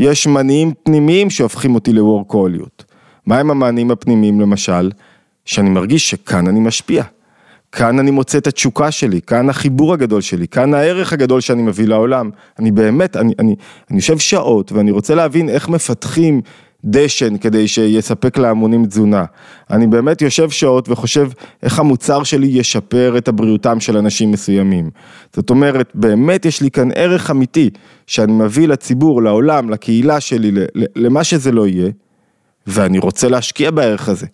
יש 0.00 0.26
מניעים 0.26 0.72
פנימיים 0.82 1.30
שהופכים 1.30 1.74
אותי 1.74 1.92
לוורקוליות. 1.92 2.84
מהם 3.26 3.50
המענים 3.50 3.90
הפנימיים 3.90 4.40
למשל? 4.40 4.90
שאני 5.44 5.70
מרגיש 5.70 6.10
שכאן 6.10 6.48
אני 6.48 6.60
משפיע. 6.60 7.04
כאן 7.72 7.98
אני 7.98 8.10
מוצא 8.10 8.38
את 8.38 8.46
התשוקה 8.46 8.90
שלי, 8.90 9.20
כאן 9.20 9.50
החיבור 9.50 9.92
הגדול 9.92 10.20
שלי, 10.20 10.48
כאן 10.48 10.74
הערך 10.74 11.12
הגדול 11.12 11.40
שאני 11.40 11.62
מביא 11.62 11.86
לעולם. 11.86 12.30
אני 12.58 12.70
באמת, 12.70 13.16
אני, 13.16 13.32
אני, 13.38 13.56
אני 13.90 13.98
יושב 13.98 14.18
שעות 14.18 14.72
ואני 14.72 14.90
רוצה 14.90 15.14
להבין 15.14 15.48
איך 15.48 15.68
מפתחים 15.68 16.40
דשן 16.86 17.38
כדי 17.38 17.68
שיספק 17.68 18.38
להמונים 18.38 18.86
תזונה. 18.86 19.24
אני 19.70 19.86
באמת 19.86 20.22
יושב 20.22 20.50
שעות 20.50 20.88
וחושב 20.88 21.28
איך 21.62 21.78
המוצר 21.78 22.22
שלי 22.22 22.46
ישפר 22.46 23.18
את 23.18 23.28
הבריאותם 23.28 23.80
של 23.80 23.96
אנשים 23.96 24.30
מסוימים. 24.30 24.90
זאת 25.32 25.50
אומרת, 25.50 25.90
באמת 25.94 26.44
יש 26.44 26.60
לי 26.60 26.70
כאן 26.70 26.88
ערך 26.94 27.30
אמיתי 27.30 27.70
שאני 28.06 28.32
מביא 28.32 28.68
לציבור, 28.68 29.22
לעולם, 29.22 29.70
לקהילה 29.70 30.20
שלי, 30.20 30.50
למה 30.96 31.24
שזה 31.24 31.52
לא 31.52 31.66
יהיה, 31.66 31.90
ואני 32.66 32.98
רוצה 32.98 33.28
להשקיע 33.28 33.70
בערך 33.70 34.08
הזה. 34.08 34.26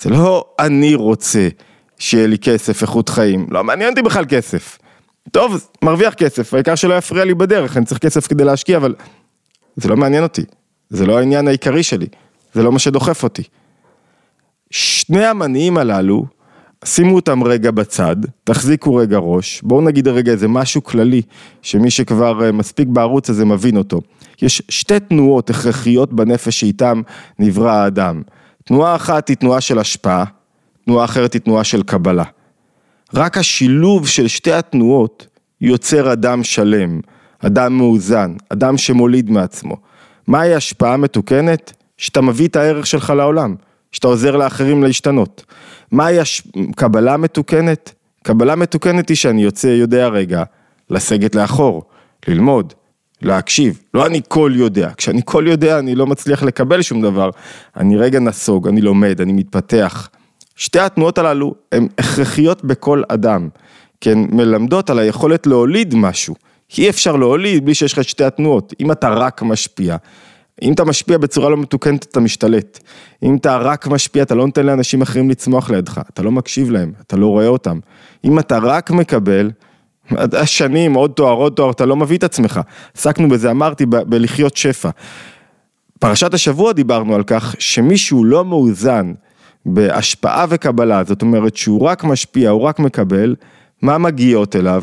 זה 0.00 0.10
לא 0.10 0.44
אני 0.58 0.94
רוצה 0.94 1.48
שיהיה 1.98 2.26
לי 2.26 2.38
כסף, 2.38 2.82
איכות 2.82 3.08
חיים, 3.08 3.46
לא 3.50 3.64
מעניין 3.64 3.90
אותי 3.90 4.02
בכלל 4.02 4.24
כסף. 4.28 4.78
טוב, 5.32 5.68
מרוויח 5.82 6.14
כסף, 6.14 6.54
העיקר 6.54 6.74
שלא 6.74 6.94
יפריע 6.94 7.24
לי 7.24 7.34
בדרך, 7.34 7.76
אני 7.76 7.84
צריך 7.84 8.00
כסף 8.00 8.26
כדי 8.26 8.44
להשקיע, 8.44 8.76
אבל 8.76 8.94
זה 9.76 9.88
לא 9.88 9.96
מעניין 9.96 10.22
אותי. 10.22 10.42
זה 10.90 11.06
לא 11.06 11.18
העניין 11.18 11.48
העיקרי 11.48 11.82
שלי, 11.82 12.06
זה 12.54 12.62
לא 12.62 12.72
מה 12.72 12.78
שדוחף 12.78 13.22
אותי. 13.22 13.42
שני 14.70 15.24
המניעים 15.26 15.76
הללו, 15.76 16.24
שימו 16.84 17.16
אותם 17.16 17.44
רגע 17.44 17.70
בצד, 17.70 18.16
תחזיקו 18.44 18.94
רגע 18.94 19.18
ראש, 19.18 19.62
בואו 19.62 19.80
נגיד 19.80 20.08
רגע 20.08 20.32
איזה 20.32 20.48
משהו 20.48 20.84
כללי, 20.84 21.22
שמי 21.62 21.90
שכבר 21.90 22.44
אה, 22.44 22.52
מספיק 22.52 22.88
בערוץ 22.88 23.30
הזה 23.30 23.44
מבין 23.44 23.76
אותו. 23.76 24.00
יש 24.42 24.62
שתי 24.68 25.00
תנועות 25.00 25.50
הכרחיות 25.50 26.12
בנפש 26.12 26.60
שאיתם 26.60 27.02
נברא 27.38 27.70
האדם. 27.70 28.22
תנועה 28.64 28.96
אחת 28.96 29.28
היא 29.28 29.36
תנועה 29.36 29.60
של 29.60 29.78
השפעה, 29.78 30.24
תנועה 30.84 31.04
אחרת 31.04 31.32
היא 31.32 31.40
תנועה 31.40 31.64
של 31.64 31.82
קבלה. 31.82 32.24
רק 33.14 33.36
השילוב 33.36 34.08
של 34.08 34.28
שתי 34.28 34.52
התנועות 34.52 35.26
יוצר 35.60 36.12
אדם 36.12 36.44
שלם, 36.44 37.00
אדם 37.38 37.76
מאוזן, 37.76 38.34
אדם 38.48 38.76
שמוליד 38.76 39.30
מעצמו. 39.30 39.76
מהי 40.30 40.54
השפעה 40.54 40.96
מתוקנת? 40.96 41.72
שאתה 41.96 42.20
מביא 42.20 42.48
את 42.48 42.56
הערך 42.56 42.86
שלך 42.86 43.10
לעולם, 43.10 43.54
שאתה 43.92 44.06
עוזר 44.06 44.36
לאחרים 44.36 44.82
להשתנות. 44.82 45.44
מהי 45.92 46.18
הש... 46.18 46.42
קבלה 46.76 47.16
מתוקנת? 47.16 47.92
קבלה 48.22 48.56
מתוקנת 48.56 49.08
היא 49.08 49.16
שאני 49.16 49.42
יוצא, 49.42 49.66
יודע 49.66 50.08
רגע, 50.08 50.42
לסגת 50.90 51.34
לאחור, 51.34 51.82
ללמוד, 52.28 52.72
להקשיב. 53.22 53.82
לא 53.94 54.06
אני 54.06 54.20
כל 54.28 54.52
יודע, 54.54 54.90
כשאני 54.96 55.20
כל 55.24 55.44
יודע 55.48 55.78
אני 55.78 55.94
לא 55.94 56.06
מצליח 56.06 56.42
לקבל 56.42 56.82
שום 56.82 57.02
דבר, 57.02 57.30
אני 57.76 57.96
רגע 57.96 58.20
נסוג, 58.20 58.68
אני 58.68 58.80
לומד, 58.80 59.20
אני 59.20 59.32
מתפתח. 59.32 60.08
שתי 60.56 60.80
התנועות 60.80 61.18
הללו 61.18 61.54
הן 61.72 61.88
הכרחיות 61.98 62.64
בכל 62.64 63.02
אדם, 63.08 63.48
כי 64.00 64.12
הן 64.12 64.26
מלמדות 64.32 64.90
על 64.90 64.98
היכולת 64.98 65.46
להוליד 65.46 65.94
משהו. 65.94 66.34
אי 66.78 66.90
אפשר 66.90 67.16
להוליד 67.16 67.64
בלי 67.64 67.74
שיש 67.74 67.92
לך 67.92 68.04
שתי 68.04 68.24
התנועות, 68.24 68.72
אם 68.80 68.92
אתה 68.92 69.08
רק 69.08 69.42
משפיע. 69.42 69.96
אם 70.62 70.72
אתה 70.72 70.84
משפיע 70.84 71.18
בצורה 71.18 71.50
לא 71.50 71.56
מתוקנת 71.56 72.04
אתה 72.04 72.20
משתלט. 72.20 72.78
אם 73.22 73.36
אתה 73.36 73.56
רק 73.56 73.86
משפיע 73.86 74.22
אתה 74.22 74.34
לא 74.34 74.46
נותן 74.46 74.66
לאנשים 74.66 75.02
אחרים 75.02 75.30
לצמוח 75.30 75.70
לידך, 75.70 76.00
אתה 76.12 76.22
לא 76.22 76.30
מקשיב 76.30 76.70
להם, 76.70 76.92
אתה 77.00 77.16
לא 77.16 77.26
רואה 77.26 77.46
אותם. 77.46 77.78
אם 78.24 78.38
אתה 78.38 78.58
רק 78.58 78.90
מקבל, 78.90 79.50
שנים, 80.44 80.94
עוד 80.94 81.10
תואר, 81.10 81.32
עוד 81.32 81.52
תואר, 81.52 81.70
אתה 81.70 81.86
לא 81.86 81.96
מביא 81.96 82.18
את 82.18 82.24
עצמך. 82.24 82.60
עסקנו 82.96 83.28
בזה, 83.28 83.50
אמרתי, 83.50 83.86
ב- 83.86 83.96
בלחיות 83.96 84.56
שפע. 84.56 84.90
פרשת 85.98 86.34
השבוע 86.34 86.72
דיברנו 86.72 87.14
על 87.14 87.22
כך 87.22 87.54
שמישהו 87.58 88.24
לא 88.24 88.44
מאוזן 88.44 89.12
בהשפעה 89.66 90.46
וקבלה, 90.48 91.04
זאת 91.04 91.22
אומרת 91.22 91.56
שהוא 91.56 91.80
רק 91.80 92.04
משפיע, 92.04 92.50
הוא 92.50 92.62
רק 92.62 92.78
מקבל, 92.78 93.34
מה 93.82 93.98
מגיעות 93.98 94.56
אליו? 94.56 94.82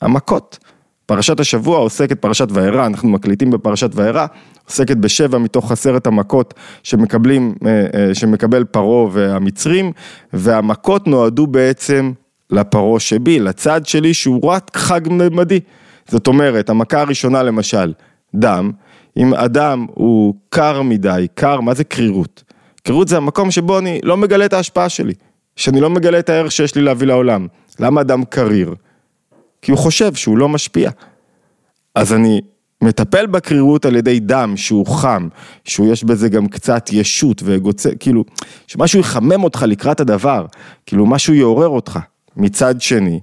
המכות. 0.00 0.58
פרשת 1.06 1.40
השבוע 1.40 1.78
עוסקת, 1.78 2.20
פרשת 2.20 2.48
וארא, 2.50 2.86
אנחנו 2.86 3.08
מקליטים 3.08 3.50
בפרשת 3.50 3.90
וארא, 3.94 4.26
עוסקת 4.64 4.96
בשבע 4.96 5.38
מתוך 5.38 5.72
עשרת 5.72 6.06
המכות 6.06 6.54
שמקבלים, 6.82 7.54
אה, 7.66 7.86
אה, 7.94 8.14
שמקבל 8.14 8.64
פרעה 8.64 9.08
והמצרים, 9.12 9.92
והמכות 10.32 11.06
נועדו 11.06 11.46
בעצם 11.46 12.12
לפרעה 12.50 13.00
שבי, 13.00 13.38
לצד 13.38 13.86
שלי 13.86 14.14
שהוא 14.14 14.50
רק 14.50 14.76
חג 14.76 15.00
ממדי. 15.10 15.60
זאת 16.08 16.26
אומרת, 16.26 16.70
המכה 16.70 17.00
הראשונה 17.00 17.42
למשל, 17.42 17.92
דם, 18.34 18.70
אם 19.16 19.34
אדם 19.34 19.86
הוא 19.94 20.34
קר 20.48 20.82
מדי, 20.82 21.26
קר, 21.34 21.60
מה 21.60 21.74
זה 21.74 21.84
קרירות? 21.84 22.42
קרירות 22.82 23.08
זה 23.08 23.16
המקום 23.16 23.50
שבו 23.50 23.78
אני 23.78 24.00
לא 24.02 24.16
מגלה 24.16 24.44
את 24.44 24.52
ההשפעה 24.52 24.88
שלי, 24.88 25.14
שאני 25.56 25.80
לא 25.80 25.90
מגלה 25.90 26.18
את 26.18 26.28
הערך 26.28 26.52
שיש 26.52 26.74
לי 26.74 26.82
להביא 26.82 27.06
לעולם. 27.06 27.46
למה 27.80 28.00
אדם 28.00 28.24
קריר? 28.24 28.74
כי 29.66 29.72
הוא 29.72 29.78
חושב 29.78 30.14
שהוא 30.14 30.38
לא 30.38 30.48
משפיע. 30.48 30.90
אז 31.94 32.12
אני 32.12 32.40
מטפל 32.82 33.26
בקרירות 33.26 33.84
על 33.84 33.96
ידי 33.96 34.20
דם 34.20 34.52
שהוא 34.56 34.86
חם, 34.86 35.28
שהוא 35.64 35.92
יש 35.92 36.04
בזה 36.04 36.28
גם 36.28 36.48
קצת 36.48 36.92
ישות 36.92 37.42
וגוצה, 37.44 37.90
כאילו, 38.00 38.24
שמשהו 38.66 39.00
יחמם 39.00 39.44
אותך 39.44 39.64
לקראת 39.68 40.00
הדבר, 40.00 40.46
כאילו 40.86 41.06
משהו 41.06 41.34
יעורר 41.34 41.68
אותך. 41.68 41.98
מצד 42.36 42.80
שני, 42.80 43.20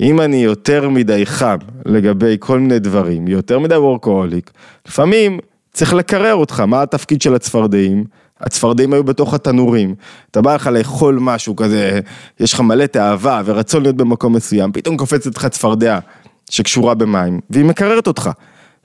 אם 0.00 0.20
אני 0.20 0.36
יותר 0.36 0.88
מדי 0.88 1.26
חם 1.26 1.56
לגבי 1.86 2.36
כל 2.38 2.60
מיני 2.60 2.78
דברים, 2.78 3.28
יותר 3.28 3.58
מדי 3.58 3.76
וורקוהוליק, 3.76 4.50
לפעמים 4.88 5.38
צריך 5.74 5.94
לקרר 5.94 6.34
אותך, 6.34 6.60
מה 6.60 6.82
התפקיד 6.82 7.22
של 7.22 7.34
הצפרדעים? 7.34 8.04
הצפרדעים 8.40 8.92
היו 8.92 9.04
בתוך 9.04 9.34
התנורים, 9.34 9.94
אתה 10.30 10.42
בא 10.42 10.54
לך 10.54 10.66
לאכול 10.66 11.18
משהו 11.20 11.56
כזה, 11.56 12.00
יש 12.40 12.52
לך 12.52 12.60
מלא 12.60 12.86
תאווה 12.86 13.42
ורצון 13.44 13.82
להיות 13.82 13.96
במקום 13.96 14.36
מסוים, 14.36 14.72
פתאום 14.72 14.96
קופצת 14.96 15.36
לך 15.36 15.46
צפרדע 15.46 15.98
שקשורה 16.50 16.94
במים, 16.94 17.40
והיא 17.50 17.64
מקררת 17.64 18.06
אותך. 18.06 18.30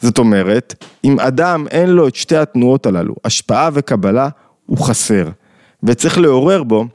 זאת 0.01 0.17
אומרת, 0.17 0.83
אם 1.03 1.19
אדם 1.19 1.65
אין 1.71 1.89
לו 1.89 2.07
את 2.07 2.15
שתי 2.15 2.37
התנועות 2.37 2.85
הללו, 2.85 3.15
השפעה 3.25 3.69
וקבלה, 3.73 4.29
הוא 4.65 4.77
חסר. 4.77 5.29
וצריך 5.83 6.17
לעורר 6.17 6.63
בו 6.63 6.85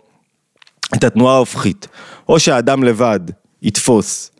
את 0.95 1.05
התנועה 1.05 1.35
ההופכית. 1.35 1.89
או 2.29 2.41
שהאדם 2.41 2.83
לבד 2.83 3.21
יתפוס 3.63 4.31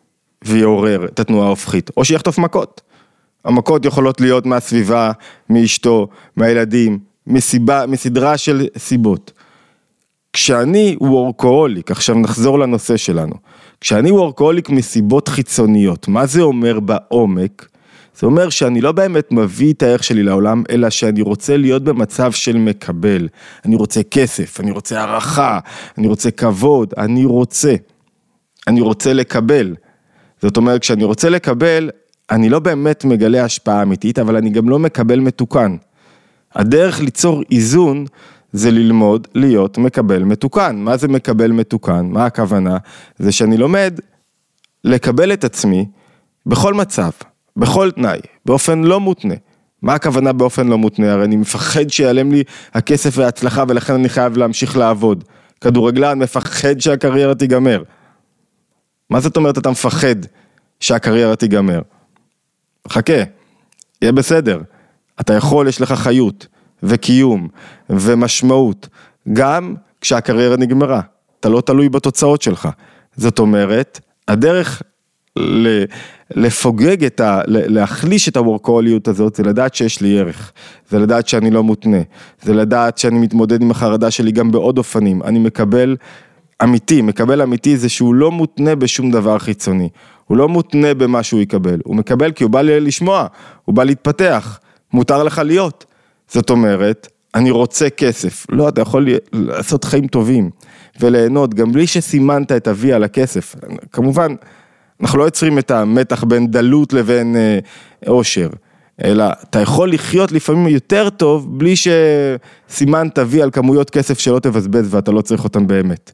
ויעורר 0.43 1.05
את 1.05 1.19
התנועה 1.19 1.47
ההופכית, 1.47 1.91
או 1.97 2.05
שיחטוף 2.05 2.37
מכות. 2.37 2.81
המכות 3.45 3.85
יכולות 3.85 4.21
להיות 4.21 4.45
מהסביבה, 4.45 5.11
מאשתו, 5.49 6.07
מהילדים, 6.37 6.99
מסיבה, 7.27 7.85
מסדרה 7.87 8.37
של 8.37 8.67
סיבות. 8.77 9.31
כשאני 10.33 10.97
וורקוהוליק, 11.01 11.91
עכשיו 11.91 12.15
נחזור 12.15 12.59
לנושא 12.59 12.97
שלנו, 12.97 13.33
כשאני 13.81 14.11
וורקוליק 14.11 14.69
מסיבות 14.69 15.27
חיצוניות, 15.27 16.07
מה 16.07 16.25
זה 16.25 16.41
אומר 16.41 16.79
בעומק? 16.79 17.67
זה 18.19 18.25
אומר 18.25 18.49
שאני 18.49 18.81
לא 18.81 18.91
באמת 18.91 19.31
מביא 19.31 19.73
את 19.73 19.83
הערך 19.83 20.03
שלי 20.03 20.23
לעולם, 20.23 20.63
אלא 20.69 20.89
שאני 20.89 21.21
רוצה 21.21 21.57
להיות 21.57 21.83
במצב 21.83 22.31
של 22.31 22.57
מקבל. 22.57 23.27
אני 23.65 23.75
רוצה 23.75 24.03
כסף, 24.03 24.59
אני 24.59 24.71
רוצה 24.71 24.99
הערכה, 24.99 25.59
אני 25.97 26.07
רוצה 26.07 26.31
כבוד, 26.31 26.93
אני 26.97 27.25
רוצה. 27.25 27.75
אני 28.67 28.81
רוצה 28.81 29.13
לקבל. 29.13 29.75
זאת 30.41 30.57
אומרת, 30.57 30.81
כשאני 30.81 31.03
רוצה 31.03 31.29
לקבל, 31.29 31.89
אני 32.31 32.49
לא 32.49 32.59
באמת 32.59 33.05
מגלה 33.05 33.43
השפעה 33.43 33.81
אמיתית, 33.81 34.19
אבל 34.19 34.35
אני 34.35 34.49
גם 34.49 34.69
לא 34.69 34.79
מקבל 34.79 35.19
מתוקן. 35.19 35.75
הדרך 36.55 36.99
ליצור 36.99 37.43
איזון 37.51 38.05
זה 38.53 38.71
ללמוד 38.71 39.27
להיות 39.35 39.77
מקבל 39.77 40.23
מתוקן. 40.23 40.75
מה 40.75 40.97
זה 40.97 41.07
מקבל 41.07 41.51
מתוקן? 41.51 42.05
מה 42.05 42.25
הכוונה? 42.25 42.77
זה 43.17 43.31
שאני 43.31 43.57
לומד 43.57 43.99
לקבל 44.83 45.33
את 45.33 45.43
עצמי 45.43 45.85
בכל 46.45 46.73
מצב, 46.73 47.09
בכל 47.57 47.91
תנאי, 47.91 48.19
באופן 48.45 48.83
לא 48.83 48.99
מותנה. 48.99 49.33
מה 49.81 49.93
הכוונה 49.93 50.33
באופן 50.33 50.67
לא 50.67 50.77
מותנה? 50.77 51.11
הרי 51.11 51.25
אני 51.25 51.35
מפחד 51.35 51.89
שיעלם 51.89 52.31
לי 52.31 52.43
הכסף 52.73 53.17
וההצלחה 53.17 53.63
ולכן 53.67 53.93
אני 53.93 54.09
חייב 54.09 54.37
להמשיך 54.37 54.77
לעבוד. 54.77 55.23
כדורגלן 55.61 56.19
מפחד 56.19 56.79
שהקריירה 56.79 57.35
תיגמר. 57.35 57.83
מה 59.09 59.19
זאת 59.19 59.37
אומרת 59.37 59.57
אתה 59.57 59.69
מפחד 59.69 60.15
שהקריירה 60.79 61.35
תיגמר? 61.35 61.81
חכה, 62.89 63.23
יהיה 64.01 64.11
בסדר. 64.11 64.61
אתה 65.21 65.33
יכול, 65.33 65.67
יש 65.67 65.81
לך 65.81 65.91
חיות 65.91 66.47
וקיום 66.83 67.47
ומשמעות, 67.89 68.87
גם 69.33 69.75
כשהקריירה 70.01 70.57
נגמרה. 70.57 71.01
אתה 71.39 71.49
לא 71.49 71.61
תלוי 71.61 71.89
בתוצאות 71.89 72.41
שלך. 72.41 72.69
זאת 73.15 73.39
אומרת, 73.39 73.99
הדרך 74.27 74.81
לפוגג 76.31 77.05
את 77.05 77.19
ה... 77.19 77.41
להחליש 77.47 78.29
את 78.29 78.37
הוורקוליות 78.37 79.07
הזאת, 79.07 79.35
זה 79.35 79.43
לדעת 79.43 79.75
שיש 79.75 80.01
לי 80.01 80.19
ערך, 80.19 80.51
זה 80.89 80.99
לדעת 80.99 81.27
שאני 81.27 81.51
לא 81.51 81.63
מותנה, 81.63 81.97
זה 82.41 82.53
לדעת 82.53 82.97
שאני 82.97 83.19
מתמודד 83.19 83.61
עם 83.61 83.71
החרדה 83.71 84.11
שלי 84.11 84.31
גם 84.31 84.51
בעוד 84.51 84.77
אופנים, 84.77 85.23
אני 85.23 85.39
מקבל 85.39 85.95
אמיתי, 86.63 87.01
מקבל 87.01 87.41
אמיתי 87.41 87.77
זה 87.77 87.89
שהוא 87.89 88.15
לא 88.15 88.31
מותנה 88.31 88.75
בשום 88.75 89.11
דבר 89.11 89.39
חיצוני, 89.39 89.89
הוא 90.25 90.37
לא 90.37 90.49
מותנה 90.49 90.93
במה 90.93 91.23
שהוא 91.23 91.41
יקבל, 91.41 91.79
הוא 91.83 91.95
מקבל 91.95 92.31
כי 92.31 92.43
הוא 92.43 92.51
בא 92.51 92.61
לשמוע, 92.61 93.27
הוא 93.65 93.75
בא 93.75 93.83
להתפתח, 93.83 94.59
מותר 94.93 95.23
לך 95.23 95.41
להיות. 95.45 95.85
זאת 96.27 96.49
אומרת, 96.49 97.07
אני 97.35 97.51
רוצה 97.51 97.89
כסף, 97.89 98.45
לא, 98.49 98.69
אתה 98.69 98.81
יכול 98.81 99.07
לעשות 99.33 99.83
חיים 99.83 100.07
טובים 100.07 100.49
וליהנות 100.99 101.53
גם 101.53 101.71
בלי 101.71 101.87
שסימנת 101.87 102.51
את 102.51 102.67
ה-V 102.67 102.91
על 102.93 103.03
הכסף, 103.03 103.55
כמובן, 103.91 104.35
אנחנו 105.01 105.19
לא 105.19 105.23
יוצרים 105.23 105.59
את 105.59 105.71
המתח 105.71 106.23
בין 106.23 106.47
דלות 106.51 106.93
לבין 106.93 107.35
עושר. 108.05 108.49
אלא 109.03 109.25
אתה 109.49 109.59
יכול 109.59 109.91
לחיות 109.91 110.31
לפעמים 110.31 110.67
יותר 110.67 111.09
טוב 111.09 111.59
בלי 111.59 111.73
שסימנת 111.75 113.19
וי 113.27 113.41
על 113.41 113.51
כמויות 113.51 113.89
כסף 113.89 114.19
שלא 114.19 114.39
תבזבז 114.39 114.93
ואתה 114.95 115.11
לא 115.11 115.21
צריך 115.21 115.43
אותן 115.43 115.67
באמת. 115.67 116.11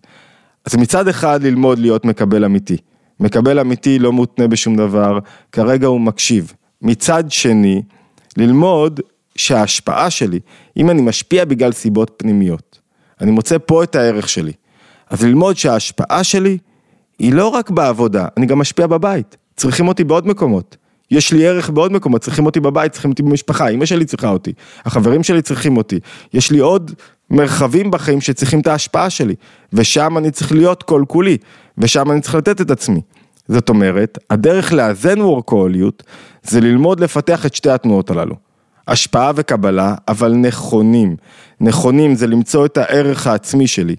אז 0.66 0.76
מצד 0.76 1.08
אחד 1.08 1.44
ללמוד 1.44 1.80
להיות 1.80 2.06
מקבל 2.06 2.46
אמיתי. 2.46 2.78
מקבל 3.20 3.60
אמיתי 3.60 4.00
לא 4.00 4.12
מותנה 4.12 4.48
בשום 4.48 4.76
דבר, 4.76 5.20
כרגע 5.52 5.88
הוא 5.88 6.02
מקשיב. 6.02 6.54
מצד 6.82 7.24
שני, 7.30 7.82
ללמוד 8.38 9.00
שההשפעה 9.36 10.10
שלי, 10.10 10.40
אם 10.78 10.90
אני 10.90 11.02
משפיע 11.02 11.46
בגלל 11.46 11.72
סיבות 11.72 12.14
פנימיות, 12.18 12.80
אני 13.22 13.32
מוצא 13.32 13.58
פה 13.66 13.84
את 13.84 13.96
הערך 13.96 14.30
שלי. 14.30 14.52
אז 15.10 15.24
ללמוד 15.24 15.58
שההשפעה 15.58 16.24
שלי 16.24 16.58
היא 17.20 17.34
לא 17.34 17.48
רק 17.48 17.70
בעבודה, 17.70 18.28
אני 18.38 18.46
גם 18.46 18.60
משפיע 18.60 18.88
בבית. 18.88 19.38
צריכים 19.56 19.88
אותי 19.88 20.04
בעוד 20.04 20.28
מקומות. 20.28 20.78
יש 21.12 21.34
לי 21.34 21.48
ערך 21.48 21.70
בעוד 21.70 21.92
מקומות, 21.92 22.22
צריכים 22.22 22.46
אותי 22.46 22.60
בבית, 22.60 22.92
צריכים 22.92 23.12
אותי 23.12 23.24
במשפחה, 23.24 23.68
אמא 23.68 23.86
שלי 23.86 24.06
צריכה 24.06 24.30
אותי, 24.30 24.54
החברים 24.86 25.24
שלי 25.24 25.42
צריכים 25.42 25.78
אותי. 25.78 26.00
יש 26.34 26.52
לי 26.52 26.60
עוד 26.60 26.92
מרחבים 27.32 27.92
בחיים 27.92 28.22
שצריכים 28.22 28.60
את 28.60 28.68
ההשפעה 28.68 29.10
שלי, 29.10 29.36
ושם 29.74 30.18
אני 30.18 30.32
צריך 30.32 30.52
להיות 30.52 30.84
כל 30.84 31.04
כולי, 31.08 31.38
ושם 31.78 32.12
אני 32.12 32.22
צריך 32.22 32.36
לתת 32.36 32.62
את 32.62 32.72
עצמי. 32.72 33.02
זאת 33.48 33.70
אומרת, 33.70 34.18
הדרך 34.30 34.74
לאזן 34.74 35.22
וורקוליות 35.22 36.04
זה 36.44 36.62
ללמוד 36.62 37.00
לפתח 37.00 37.46
את 37.46 37.56
שתי 37.56 37.70
התנועות 37.70 38.10
הללו. 38.10 38.36
השפעה 38.88 39.32
וקבלה, 39.36 39.96
אבל 40.08 40.34
נכונים. 40.34 41.16
נכונים 41.62 42.16
זה 42.16 42.28
למצוא 42.28 42.66
את 42.66 42.78
הערך 42.78 43.28
העצמי 43.28 43.68
שלי, 43.68 43.96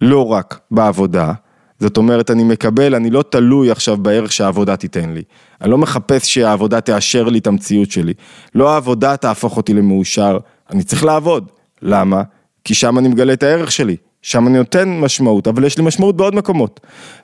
לא 0.00 0.32
רק 0.32 0.60
בעבודה, 0.70 1.32
זאת 1.80 1.96
אומרת, 1.96 2.30
אני 2.30 2.44
מקבל, 2.44 2.94
אני 2.94 3.10
לא 3.10 3.24
תלוי 3.30 3.70
עכשיו 3.70 3.96
בערך 3.96 4.32
שהעבודה 4.32 4.76
תיתן 4.76 5.10
לי. 5.10 5.22
אני 5.60 5.70
לא 5.70 5.78
מחפש 5.78 6.34
שהעבודה 6.34 6.80
תאשר 6.80 7.24
לי 7.24 7.38
את 7.38 7.46
המציאות 7.46 7.90
שלי. 7.90 8.12
לא 8.54 8.74
העבודה 8.74 9.16
תהפוך 9.16 9.56
אותי 9.56 9.74
למאושר, 9.74 10.38
אני 10.70 10.82
צריך 10.82 11.04
לעבוד. 11.04 11.50
למה? 11.82 12.22
כי 12.64 12.74
שם 12.74 12.98
אני 12.98 13.08
מגלה 13.08 13.32
את 13.32 13.42
הערך 13.42 13.72
שלי. 13.72 13.96
שם 14.22 14.46
אני 14.46 14.58
נותן 14.58 14.88
משמעות, 14.88 15.48
אבל 15.48 15.64
יש 15.64 15.78
לי 15.78 15.84
משמעות 15.84 16.16
בעוד 16.16 16.34
מקומות. 16.34 16.80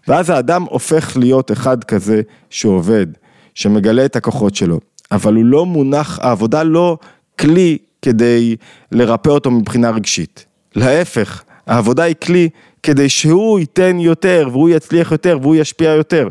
ואז 0.09 0.31
האדם 0.31 0.63
הופך 0.63 1.17
להיות 1.17 1.53
אחד 1.53 1.85
כזה 1.85 2.23
שעובד, 2.51 3.07
שמגלה 3.55 4.05
את 4.05 4.17
הכוחות 4.17 4.55
שלו. 4.55 4.81
אבל 5.13 5.35
הוא 5.35 5.45
לא 5.45 5.67
מונח, 5.67 6.19
העבודה 6.23 6.63
לא 6.63 6.99
כלי 7.39 7.79
כדי 8.03 8.57
לרפא 8.93 9.29
אותו 9.29 9.51
מבחינה 9.51 9.91
רגשית. 9.91 10.47
להפך, 10.75 11.43
העבודה 11.67 12.03
היא 12.03 12.15
כלי 12.25 12.49
כדי 12.83 13.09
שהוא 13.09 13.59
ייתן 13.59 14.01
יותר, 14.01 14.49
והוא 14.53 14.71
יצליח 14.71 15.13
יותר, 15.13 15.39
והוא 15.43 15.57
ישפיע 15.57 15.91
יותר. 15.91 16.29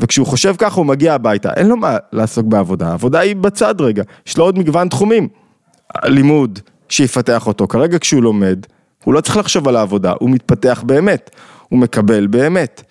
וכשהוא 0.00 0.26
חושב 0.26 0.54
ככה 0.58 0.76
הוא 0.76 0.86
מגיע 0.86 1.14
הביתה, 1.14 1.52
אין 1.56 1.68
לו 1.68 1.76
מה 1.76 1.96
לעסוק 2.12 2.46
בעבודה, 2.46 2.88
העבודה 2.88 3.20
היא 3.20 3.36
בצד 3.36 3.80
רגע, 3.80 4.02
יש 4.26 4.38
לו 4.38 4.44
עוד 4.44 4.58
מגוון 4.58 4.88
תחומים. 4.88 5.28
לימוד 6.04 6.58
שיפתח 6.92 7.46
אותו, 7.46 7.68
כרגע 7.68 7.98
כשהוא 7.98 8.22
לומד, 8.22 8.66
הוא 9.04 9.14
לא 9.14 9.20
צריך 9.20 9.36
לחשוב 9.36 9.68
על 9.68 9.76
העבודה, 9.76 10.12
הוא 10.20 10.30
מתפתח 10.30 10.82
באמת, 10.86 11.30
הוא 11.68 11.78
מקבל 11.78 12.26
באמת. 12.26 12.82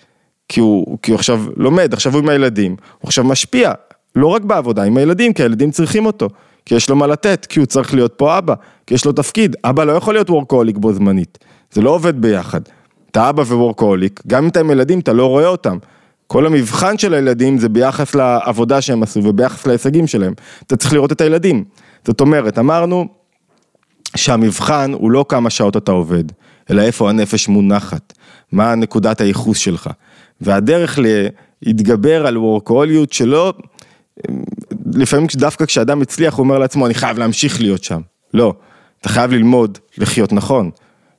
כי 0.47 0.59
הוא, 0.59 0.97
כי 1.01 1.11
הוא 1.11 1.17
עכשיו 1.17 1.43
לומד, 1.57 1.93
עכשיו 1.93 2.13
הוא 2.13 2.21
עם 2.21 2.29
הילדים, 2.29 2.71
הוא 2.71 3.07
עכשיו 3.07 3.23
משפיע, 3.23 3.71
לא 4.15 4.27
רק 4.27 4.41
בעבודה, 4.41 4.83
עם 4.83 4.97
הילדים, 4.97 5.33
כי 5.33 5.43
הילדים 5.43 5.71
צריכים 5.71 6.05
אותו. 6.05 6.29
כי 6.65 6.75
יש 6.75 6.89
לו 6.89 6.95
מה 6.95 7.07
לתת, 7.07 7.45
כי 7.45 7.59
הוא 7.59 7.65
צריך 7.65 7.93
להיות 7.93 8.13
פה 8.17 8.37
אבא, 8.37 8.53
כי 8.87 8.93
יש 8.93 9.05
לו 9.05 9.11
תפקיד. 9.11 9.55
אבא 9.63 9.83
לא 9.83 9.91
יכול 9.91 10.13
להיות 10.13 10.29
וורקוליק 10.29 10.77
בו 10.77 10.93
זמנית, 10.93 11.37
זה 11.71 11.81
לא 11.81 11.89
עובד 11.89 12.21
ביחד. 12.21 12.61
אתה 13.11 13.29
אבא 13.29 13.41
ווורקוליק, 13.41 14.21
גם 14.27 14.43
אם 14.43 14.49
אתה 14.49 14.59
עם 14.59 14.71
ילדים 14.71 14.99
אתה 14.99 15.13
לא 15.13 15.25
רואה 15.25 15.47
אותם. 15.47 15.77
כל 16.27 16.45
המבחן 16.45 16.97
של 16.97 17.13
הילדים 17.13 17.57
זה 17.57 17.69
ביחס 17.69 18.15
לעבודה 18.15 18.81
שהם 18.81 19.03
עשו 19.03 19.23
וביחס 19.23 19.67
להישגים 19.67 20.07
שלהם. 20.07 20.33
אתה 20.67 20.75
צריך 20.77 20.93
לראות 20.93 21.11
את 21.11 21.21
הילדים. 21.21 21.63
זאת 22.05 22.21
אומרת, 22.21 22.59
אמרנו 22.59 23.20
שהמבחן 24.15 24.91
הוא 24.93 25.11
לא 25.11 25.25
כמה 25.29 25.49
שעות 25.49 25.77
אתה 25.77 25.91
עובד, 25.91 26.23
אלא 26.69 26.81
איפה 26.81 27.09
הנפש 27.09 27.47
מונחת, 27.47 28.13
מה 28.51 28.75
נקודת 28.75 29.21
הייחוס 29.21 29.57
שלך. 29.57 29.89
והדרך 30.41 30.99
להתגבר 31.61 32.25
על 32.27 32.37
וורקוליות 32.37 33.13
שלא, 33.13 33.53
לפעמים 34.93 35.27
דווקא 35.35 35.65
כשאדם 35.65 35.99
מצליח 35.99 36.33
הוא 36.33 36.43
אומר 36.43 36.59
לעצמו 36.59 36.85
אני 36.85 36.93
חייב 36.93 37.19
להמשיך 37.19 37.61
להיות 37.61 37.83
שם. 37.83 38.01
לא, 38.33 38.53
אתה 39.01 39.09
חייב 39.09 39.31
ללמוד 39.31 39.77
לחיות 39.97 40.33
נכון. 40.33 40.69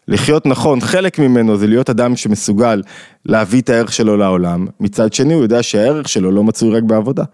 לחיות 0.08 0.46
נכון, 0.46 0.80
חלק 0.80 1.18
ממנו 1.18 1.56
זה 1.56 1.66
להיות 1.66 1.90
אדם 1.90 2.16
שמסוגל 2.16 2.82
להביא 3.26 3.60
את 3.60 3.70
הערך 3.70 3.92
שלו 3.92 4.16
לעולם, 4.16 4.66
מצד 4.80 5.12
שני 5.12 5.34
הוא 5.34 5.42
יודע 5.42 5.62
שהערך 5.62 6.08
שלו 6.08 6.30
לא 6.30 6.44
מצוי 6.44 6.76
רק 6.76 6.82
בעבודה. 6.82 7.24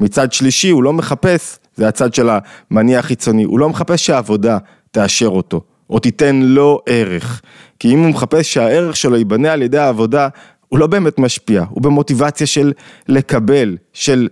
מצד 0.00 0.32
שלישי 0.32 0.70
הוא 0.70 0.82
לא 0.82 0.92
מחפש, 0.92 1.58
זה 1.74 1.88
הצד 1.88 2.14
של 2.14 2.28
המניע 2.70 2.98
החיצוני, 2.98 3.44
הוא 3.44 3.58
לא 3.58 3.68
מחפש 3.68 4.06
שהעבודה 4.06 4.58
תאשר 4.96 5.28
אותו, 5.28 5.60
או 5.90 5.98
תיתן 5.98 6.36
לו 6.36 6.80
ערך. 6.86 7.42
כי 7.78 7.94
אם 7.94 7.98
הוא 7.98 8.08
מחפש 8.10 8.54
שהערך 8.54 8.96
שלו 8.96 9.16
ייבנה 9.16 9.52
על 9.52 9.62
ידי 9.62 9.78
העבודה, 9.78 10.28
הוא 10.68 10.78
לא 10.78 10.86
באמת 10.86 11.18
משפיע, 11.18 11.64
הוא 11.70 11.82
במוטיבציה 11.82 12.46
של 12.46 12.72
לקבל, 13.08 13.76
של 13.92 14.28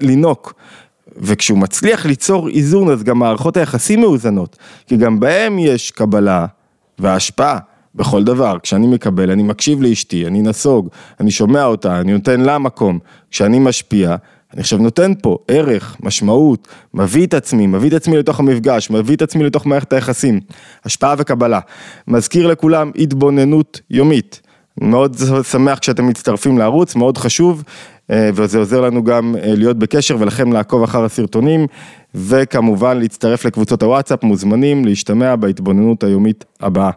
לנוק. 0.00 0.54
וכשהוא 1.16 1.58
מצליח 1.58 2.06
ליצור 2.06 2.48
איזון 2.48 2.90
אז 2.90 3.02
גם 3.02 3.18
מערכות 3.18 3.56
היחסים 3.56 4.00
מאוזנות, 4.00 4.56
כי 4.86 4.96
גם 4.96 5.20
בהם 5.20 5.58
יש 5.58 5.90
קבלה, 5.90 6.46
וההשפעה 6.98 7.58
בכל 7.94 8.24
דבר, 8.24 8.56
כשאני 8.62 8.86
מקבל, 8.86 9.30
אני 9.30 9.42
מקשיב 9.42 9.82
לאשתי, 9.82 10.26
אני 10.26 10.42
נסוג, 10.42 10.88
אני 11.20 11.30
שומע 11.30 11.64
אותה, 11.64 12.00
אני 12.00 12.12
נותן 12.12 12.40
לה 12.40 12.58
מקום, 12.58 12.98
כשאני 13.30 13.58
משפיע, 13.58 14.16
אני 14.52 14.60
עכשיו 14.60 14.78
נותן 14.78 15.12
פה 15.22 15.38
ערך, 15.48 15.96
משמעות, 16.00 16.68
מביא 16.94 17.26
את 17.26 17.34
עצמי, 17.34 17.66
מביא 17.66 17.88
את 17.88 17.94
עצמי 17.94 18.16
לתוך 18.16 18.40
המפגש, 18.40 18.90
מביא 18.90 19.16
את 19.16 19.22
עצמי 19.22 19.44
לתוך 19.44 19.66
מערכת 19.66 19.92
היחסים, 19.92 20.40
השפעה 20.84 21.14
וקבלה. 21.18 21.60
מזכיר 22.08 22.46
לכולם 22.46 22.90
התבוננות 22.96 23.80
יומית. 23.90 24.40
מאוד 24.80 25.16
שמח 25.42 25.78
כשאתם 25.78 26.06
מצטרפים 26.06 26.58
לערוץ, 26.58 26.94
מאוד 26.94 27.18
חשוב, 27.18 27.62
אה, 28.10 28.30
וזה 28.34 28.58
עוזר 28.58 28.80
לנו 28.80 29.04
גם 29.04 29.34
אה, 29.36 29.54
להיות 29.54 29.78
בקשר 29.78 30.16
ולכם 30.18 30.52
לעקוב 30.52 30.82
אחר 30.82 31.04
הסרטונים, 31.04 31.66
וכמובן 32.14 32.98
להצטרף 32.98 33.44
לקבוצות 33.44 33.82
הוואטסאפ, 33.82 34.22
מוזמנים 34.22 34.84
להשתמע 34.84 35.36
בהתבוננות 35.36 36.04
היומית 36.04 36.44
הבאה. 36.60 36.90